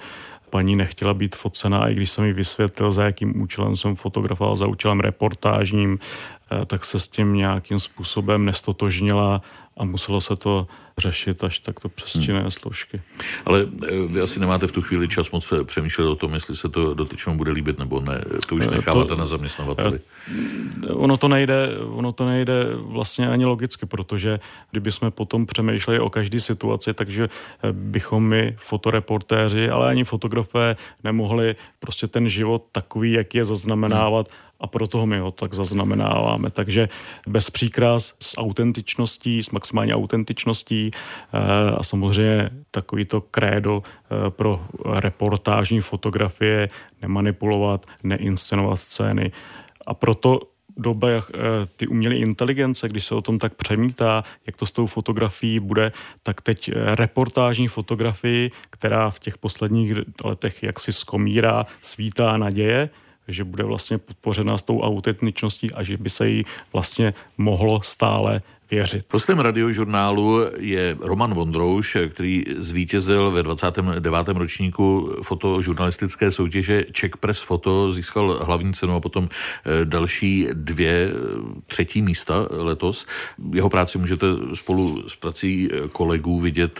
paní 0.50 0.76
nechtěla 0.76 1.14
být 1.14 1.36
focena, 1.36 1.88
i 1.90 1.96
když 1.96 2.10
jsem 2.12 2.26
jí 2.26 2.34
vysvětlil, 2.34 2.92
za 2.92 3.04
jakým 3.04 3.42
účelem 3.42 3.76
jsem 3.76 3.96
fotografoval, 3.96 4.56
za 4.56 4.68
účelem 4.68 5.00
reportážním, 5.00 6.00
tak 6.66 6.86
se 6.86 7.00
s 7.00 7.08
tím 7.08 7.34
nějakým 7.34 7.80
způsobem 7.80 8.46
nestotožnila 8.46 9.42
a 9.78 9.84
muselo 9.86 10.22
se 10.22 10.36
to 10.36 10.68
řešit 11.00 11.44
až 11.44 11.60
takto 11.60 11.90
přes 11.90 12.22
činné 12.22 12.40
hmm. 12.40 12.52
složky. 12.52 13.02
Ale 13.46 13.68
eh, 13.84 14.08
vy 14.08 14.22
asi 14.22 14.40
nemáte 14.40 14.68
v 14.68 14.72
tu 14.72 14.82
chvíli 14.82 15.08
čas 15.08 15.32
moc 15.32 15.54
přemýšlet 15.64 16.06
o 16.06 16.16
tom, 16.16 16.34
jestli 16.34 16.56
se 16.56 16.70
to 16.70 16.94
dotyčnému 16.94 17.38
bude 17.38 17.52
líbit 17.52 17.80
nebo 17.80 18.00
ne. 18.00 18.22
To 18.48 18.56
už 18.56 18.68
necháváte 18.68 19.08
to, 19.08 19.16
na 19.16 19.26
zaměstnavateli. 19.26 20.00
Ono 20.90 21.18
to 21.18 21.28
nejde, 21.28 21.70
ono 21.90 22.12
to 22.12 22.26
nejde 22.26 22.66
vlastně 22.76 23.30
ani 23.30 23.46
logicky, 23.46 23.86
protože 23.86 24.40
kdyby 24.72 24.92
jsme 24.92 25.12
potom 25.12 25.46
přemýšleli 25.46 26.00
o 26.00 26.10
každé 26.10 26.40
situaci, 26.40 26.94
takže 26.94 27.30
bychom 27.72 28.28
my, 28.28 28.56
fotoreportéři, 28.58 29.70
ale 29.70 29.90
ani 29.90 30.04
fotografé, 30.04 30.76
nemohli 31.04 31.56
prostě 31.80 32.08
ten 32.08 32.30
život 32.30 32.66
takový, 32.72 33.12
jak 33.12 33.36
je 33.36 33.46
zaznamenávat 33.46 34.28
hmm 34.28 34.49
a 34.60 34.68
proto 34.68 35.06
my 35.06 35.20
ho 35.20 35.32
tak 35.32 35.54
zaznamenáváme. 35.54 36.50
Takže 36.50 36.90
bez 37.28 37.50
příkras, 37.50 38.16
s 38.20 38.38
autentičností, 38.38 39.44
s 39.44 39.50
maximální 39.50 39.94
autentičností 39.94 40.92
eh, 40.92 41.38
a 41.78 41.84
samozřejmě 41.84 42.50
takovýto 42.72 43.22
krédo 43.22 43.84
eh, 43.84 44.30
pro 44.30 44.62
reportážní 44.86 45.82
fotografie, 45.82 46.70
nemanipulovat, 47.02 47.86
neinscenovat 48.04 48.80
scény. 48.80 49.32
A 49.88 49.94
proto 49.94 50.40
doba 50.78 51.08
eh, 51.10 51.22
ty 51.76 51.88
umělé 51.88 52.16
inteligence, 52.16 52.90
když 52.90 53.06
se 53.06 53.16
o 53.16 53.22
tom 53.22 53.40
tak 53.40 53.56
přemítá, 53.56 54.24
jak 54.48 54.56
to 54.56 54.66
s 54.66 54.72
tou 54.72 54.86
fotografií 54.86 55.60
bude, 55.60 55.92
tak 56.24 56.42
teď 56.42 56.72
reportážní 56.76 57.68
fotografii, 57.68 58.52
která 58.70 59.10
v 59.10 59.20
těch 59.20 59.38
posledních 59.38 59.94
letech 60.24 60.64
jaksi 60.64 60.94
skomírá, 60.94 61.66
svítá 61.82 62.38
naděje, 62.38 62.90
že 63.30 63.44
bude 63.44 63.64
vlastně 63.64 63.98
podpořena 63.98 64.58
s 64.58 64.62
tou 64.62 64.82
autentičností 64.82 65.72
a 65.72 65.84
že 65.84 65.98
by 65.98 66.10
se 66.10 66.30
jí 66.30 66.46
vlastně 66.74 67.14
mohlo 67.38 67.82
stále 67.82 68.42
věřit. 68.72 69.06
Hostem 69.14 69.40
radiožurnálu 69.40 70.40
je 70.58 70.98
Roman 71.02 71.34
Vondrouš, 71.34 71.98
který 72.10 72.44
zvítězil 72.58 73.32
ve 73.32 73.44
29. 73.44 74.28
ročníku 74.28 75.16
fotožurnalistické 75.24 76.32
soutěže 76.32 76.86
Czech 76.92 77.18
Press 77.18 77.42
Foto, 77.42 77.92
získal 77.92 78.40
hlavní 78.44 78.74
cenu 78.74 78.96
a 78.96 79.00
potom 79.00 79.30
eh, 79.30 79.86
další 79.86 80.48
dvě 80.54 80.92
eh, 80.92 81.14
třetí 81.68 82.02
místa 82.02 82.48
letos. 82.52 83.06
Jeho 83.54 83.70
práci 83.70 83.98
můžete 83.98 84.28
spolu 84.54 85.10
s 85.10 85.16
prací 85.16 85.70
eh, 85.72 85.88
kolegů 85.88 86.40
vidět 86.40 86.80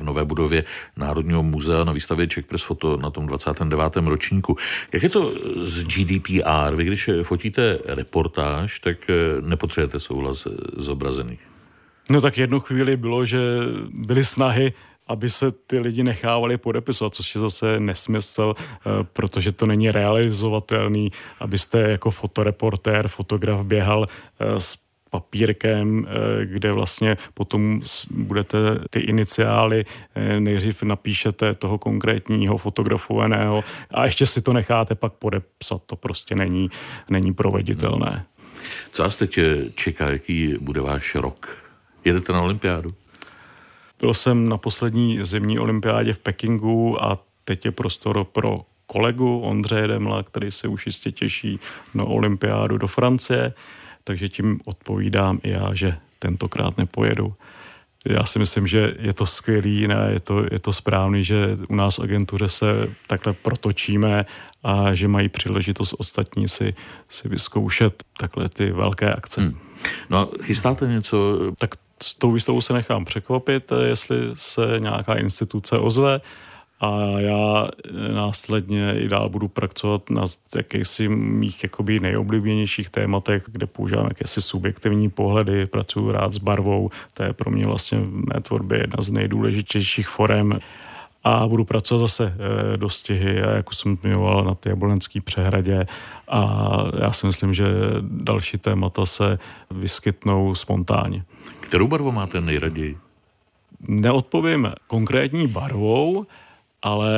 v 0.00 0.04
nové 0.04 0.24
budově 0.24 0.64
Národního 0.96 1.42
muzea 1.42 1.84
na 1.84 1.92
výstavě 1.92 2.26
Czech 2.26 2.44
Press 2.44 2.62
Foto 2.62 2.96
na 2.96 3.10
tom 3.10 3.26
29. 3.26 3.96
ročníku. 3.96 4.56
Jak 4.92 5.02
je 5.02 5.08
to 5.08 5.32
s 5.66 5.84
GDPR? 5.84 6.74
Vy 6.74 6.84
když 6.84 7.10
fotíte 7.22 7.78
reportáž, 7.84 8.78
tak 8.78 8.96
nepotřebujete 9.40 10.00
souhlas 10.00 10.46
obrazem 10.88 11.20
omezených. 11.20 11.40
No 12.10 12.20
tak 12.20 12.38
jednu 12.38 12.60
chvíli 12.60 12.96
bylo, 12.96 13.24
že 13.24 13.38
byly 13.90 14.24
snahy 14.24 14.72
aby 15.10 15.30
se 15.30 15.50
ty 15.50 15.78
lidi 15.78 16.02
nechávali 16.02 16.58
podepisovat, 16.58 17.14
což 17.14 17.34
je 17.34 17.40
zase 17.40 17.80
nesmysl, 17.80 18.54
eh, 18.56 18.80
protože 19.12 19.52
to 19.52 19.66
není 19.66 19.90
realizovatelný, 19.90 21.12
abyste 21.40 21.80
jako 21.80 22.10
fotoreportér, 22.10 23.08
fotograf 23.08 23.66
běhal 23.66 24.06
eh, 24.06 24.60
s 24.60 24.78
papírkem, 25.10 26.06
eh, 26.06 26.46
kde 26.46 26.72
vlastně 26.72 27.16
potom 27.34 27.80
budete 28.10 28.58
ty 28.90 29.00
iniciály, 29.00 29.84
nejdřív 30.38 30.82
napíšete 30.82 31.54
toho 31.54 31.78
konkrétního 31.78 32.56
fotografovaného 32.56 33.64
a 33.90 34.04
ještě 34.04 34.26
si 34.26 34.42
to 34.42 34.52
necháte 34.52 34.94
pak 34.94 35.12
podepsat. 35.12 35.82
To 35.86 35.96
prostě 35.96 36.34
není, 36.34 36.70
není 37.10 37.34
proveditelné. 37.34 38.24
Co 38.92 39.02
vás 39.02 39.16
teď 39.16 39.38
čeká, 39.74 40.10
jaký 40.10 40.54
bude 40.60 40.80
váš 40.80 41.14
rok? 41.14 41.56
Jedete 42.04 42.32
na 42.32 42.42
olympiádu? 42.42 42.94
Byl 44.00 44.14
jsem 44.14 44.48
na 44.48 44.58
poslední 44.58 45.18
zimní 45.22 45.58
olympiádě 45.58 46.12
v 46.12 46.18
Pekingu 46.18 47.04
a 47.04 47.18
teď 47.44 47.64
je 47.64 47.70
prostor 47.70 48.24
pro 48.24 48.60
kolegu 48.86 49.40
Ondřeje 49.40 49.86
Demla, 49.88 50.22
který 50.22 50.50
se 50.50 50.68
už 50.68 50.86
jistě 50.86 51.12
těší 51.12 51.60
na 51.94 52.04
olympiádu 52.04 52.78
do 52.78 52.86
Francie, 52.86 53.52
takže 54.04 54.28
tím 54.28 54.60
odpovídám 54.64 55.40
i 55.42 55.50
já, 55.50 55.74
že 55.74 55.96
tentokrát 56.18 56.78
nepojedu. 56.78 57.34
Já 58.06 58.24
si 58.24 58.38
myslím, 58.38 58.66
že 58.66 58.94
je 58.98 59.12
to 59.12 59.26
skvělý, 59.26 59.88
ne, 59.88 60.08
je 60.12 60.20
to, 60.20 60.44
je 60.50 60.58
to 60.58 60.72
správný, 60.72 61.24
že 61.24 61.58
u 61.68 61.74
nás 61.74 61.98
v 61.98 62.02
agentuře 62.02 62.48
se 62.48 62.66
takhle 63.06 63.32
protočíme 63.32 64.26
a 64.62 64.94
že 64.94 65.08
mají 65.08 65.28
příležitost 65.28 65.94
ostatní 65.98 66.48
si, 66.48 66.74
si 67.08 67.28
vyzkoušet 67.28 68.04
takhle 68.18 68.48
ty 68.48 68.72
velké 68.72 69.14
akce. 69.14 69.40
Hmm. 69.40 69.58
No 70.10 70.18
a 70.18 70.28
chystáte 70.42 70.86
něco? 70.86 71.40
Tak 71.58 71.74
s 72.02 72.14
tou 72.14 72.32
výstavou 72.32 72.60
se 72.60 72.72
nechám 72.72 73.04
překvapit, 73.04 73.72
jestli 73.84 74.16
se 74.34 74.62
nějaká 74.78 75.14
instituce 75.14 75.78
ozve 75.78 76.20
a 76.80 77.18
já 77.18 77.68
následně 78.14 78.94
i 79.00 79.08
dál 79.08 79.28
budu 79.28 79.48
pracovat 79.48 80.10
na 80.10 80.24
jakýsi 80.56 81.08
mých 81.08 81.62
jakoby 81.62 82.00
nejoblíbenějších 82.00 82.90
tématech, 82.90 83.44
kde 83.46 83.66
používám 83.66 84.06
jakési 84.06 84.42
subjektivní 84.42 85.10
pohledy, 85.10 85.66
pracuji 85.66 86.12
rád 86.12 86.32
s 86.32 86.38
barvou, 86.38 86.90
to 87.14 87.22
je 87.22 87.32
pro 87.32 87.50
mě 87.50 87.64
vlastně 87.64 87.98
v 87.98 88.12
mé 88.12 88.40
tvorbě 88.40 88.78
jedna 88.78 89.02
z 89.02 89.10
nejdůležitějších 89.10 90.08
forem 90.08 90.60
a 91.24 91.48
budu 91.48 91.64
pracovat 91.64 91.98
zase 91.98 92.34
e, 92.74 92.76
do 92.76 92.88
stihy, 92.88 93.36
jako 93.36 93.74
jsem 93.74 93.96
zmiňoval 93.96 94.44
na 94.44 94.54
té 94.54 94.68
jablonské 94.68 95.20
přehradě 95.20 95.86
a 96.28 96.68
já 97.00 97.12
si 97.12 97.26
myslím, 97.26 97.54
že 97.54 97.64
další 98.02 98.58
témata 98.58 99.06
se 99.06 99.38
vyskytnou 99.70 100.54
spontánně. 100.54 101.24
Kterou 101.60 101.86
barvu 101.86 102.12
máte 102.12 102.40
nejraději? 102.40 102.98
Neodpovím 103.88 104.72
konkrétní 104.86 105.46
barvou, 105.46 106.26
ale 106.82 107.12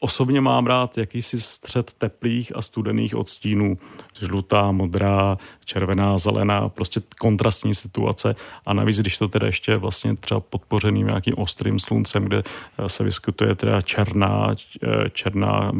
osobně 0.00 0.40
mám 0.40 0.66
rád 0.66 0.98
jakýsi 0.98 1.40
střed 1.40 1.92
teplých 1.92 2.56
a 2.56 2.62
studených 2.62 3.16
odstínů. 3.16 3.78
Žlutá, 4.20 4.72
modrá, 4.72 5.38
červená, 5.64 6.18
zelená, 6.18 6.68
prostě 6.68 7.00
kontrastní 7.18 7.74
situace 7.74 8.36
a 8.66 8.72
navíc, 8.72 9.00
když 9.00 9.18
to 9.18 9.28
teda 9.28 9.46
ještě 9.46 9.76
vlastně 9.76 10.16
třeba 10.16 10.40
podpořeným 10.40 11.06
nějakým 11.06 11.34
ostrým 11.36 11.78
sluncem, 11.78 12.24
kde 12.24 12.42
eh, 12.78 12.88
se 12.88 13.04
vyskytuje 13.04 13.54
teda 13.54 13.80
černá, 13.80 14.54
eh, 14.82 15.10
černá, 15.10 15.72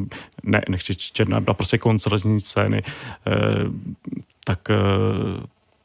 ne, 0.42 0.62
nechci 0.68 0.94
černá, 0.96 1.40
byla 1.40 1.54
prostě 1.54 1.78
kontrastní 1.78 2.40
scény, 2.40 2.82
eh, 2.82 3.30
tak 4.44 4.68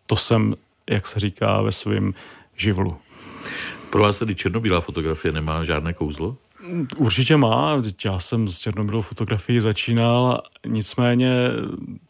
to 0.05 0.15
jsem, 0.15 0.55
jak 0.89 1.07
se 1.07 1.19
říká, 1.19 1.61
ve 1.61 1.71
svém 1.71 2.13
živlu. 2.55 2.97
Pro 3.95 4.03
vás 4.03 4.19
tedy 4.19 4.35
černobílá 4.35 4.81
fotografie 4.81 5.31
nemá 5.31 5.63
žádné 5.63 5.93
kouzlo? 5.93 6.37
Určitě 6.97 7.37
má, 7.37 7.81
já 8.05 8.19
jsem 8.19 8.47
s 8.47 8.59
černobílou 8.59 9.01
fotografií 9.01 9.59
začínal, 9.59 10.41
nicméně 10.67 11.49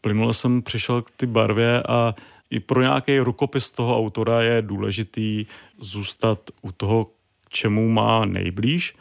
plynule 0.02 0.34
jsem 0.34 0.62
přišel 0.62 1.02
k 1.02 1.12
ty 1.12 1.26
barvě 1.26 1.84
a 1.84 2.16
i 2.50 2.60
pro 2.60 2.82
nějaký 2.82 3.20
rukopis 3.20 3.72
toho 3.72 3.98
autora 3.98 4.42
je 4.42 4.62
důležitý 4.62 5.46
zůstat 5.80 6.40
u 6.62 6.72
toho, 6.72 7.08
čemu 7.50 7.90
má 7.90 8.26
nejblíž 8.26 8.96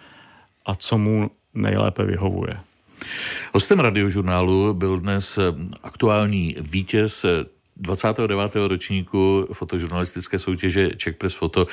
a 0.66 0.75
co 0.75 0.99
mu 0.99 1.31
nejlépe 1.55 2.05
vyhovuje. 2.05 2.61
Hostem 3.55 3.81
radiožurnálu 3.81 4.75
byl 4.75 5.01
dnes 5.01 5.38
aktuální 5.83 6.57
vítěz 6.61 7.27
29. 7.77 8.55
ročníku 8.55 9.47
fotožurnalistické 9.53 10.39
soutěže 10.39 10.91
Czech 10.91 11.17
Press 11.17 11.35
Foto, 11.35 11.67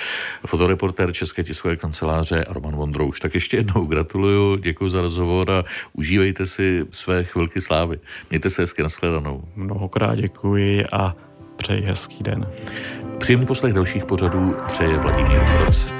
fotoreportér 0.46 1.14
České 1.14 1.44
tiskové 1.44 1.76
kanceláře 1.76 2.46
Roman 2.50 2.76
Vondrouš. 2.76 3.20
Tak 3.20 3.34
ještě 3.34 3.58
jednou 3.58 3.86
gratuluju, 3.86 4.56
děkuji 4.56 4.90
za 4.90 5.02
rozhovor 5.02 5.52
a 5.52 5.66
užívejte 5.94 6.48
si 6.48 6.86
své 6.92 7.24
chvilky 7.24 7.62
slávy. 7.62 8.00
Mějte 8.30 8.50
se 8.50 8.62
hezky, 8.62 8.84
nashledanou. 8.84 9.44
Mnohokrát 9.56 10.16
děkuji 10.16 10.86
a 10.92 11.16
přeji 11.58 11.82
hezký 11.82 12.24
den. 12.24 12.48
Příjemný 13.18 13.46
poslech 13.46 13.74
dalších 13.74 14.06
pořadů 14.06 14.56
přeje 14.68 14.98
Vladimír 14.98 15.40
Kroc. 15.40 15.88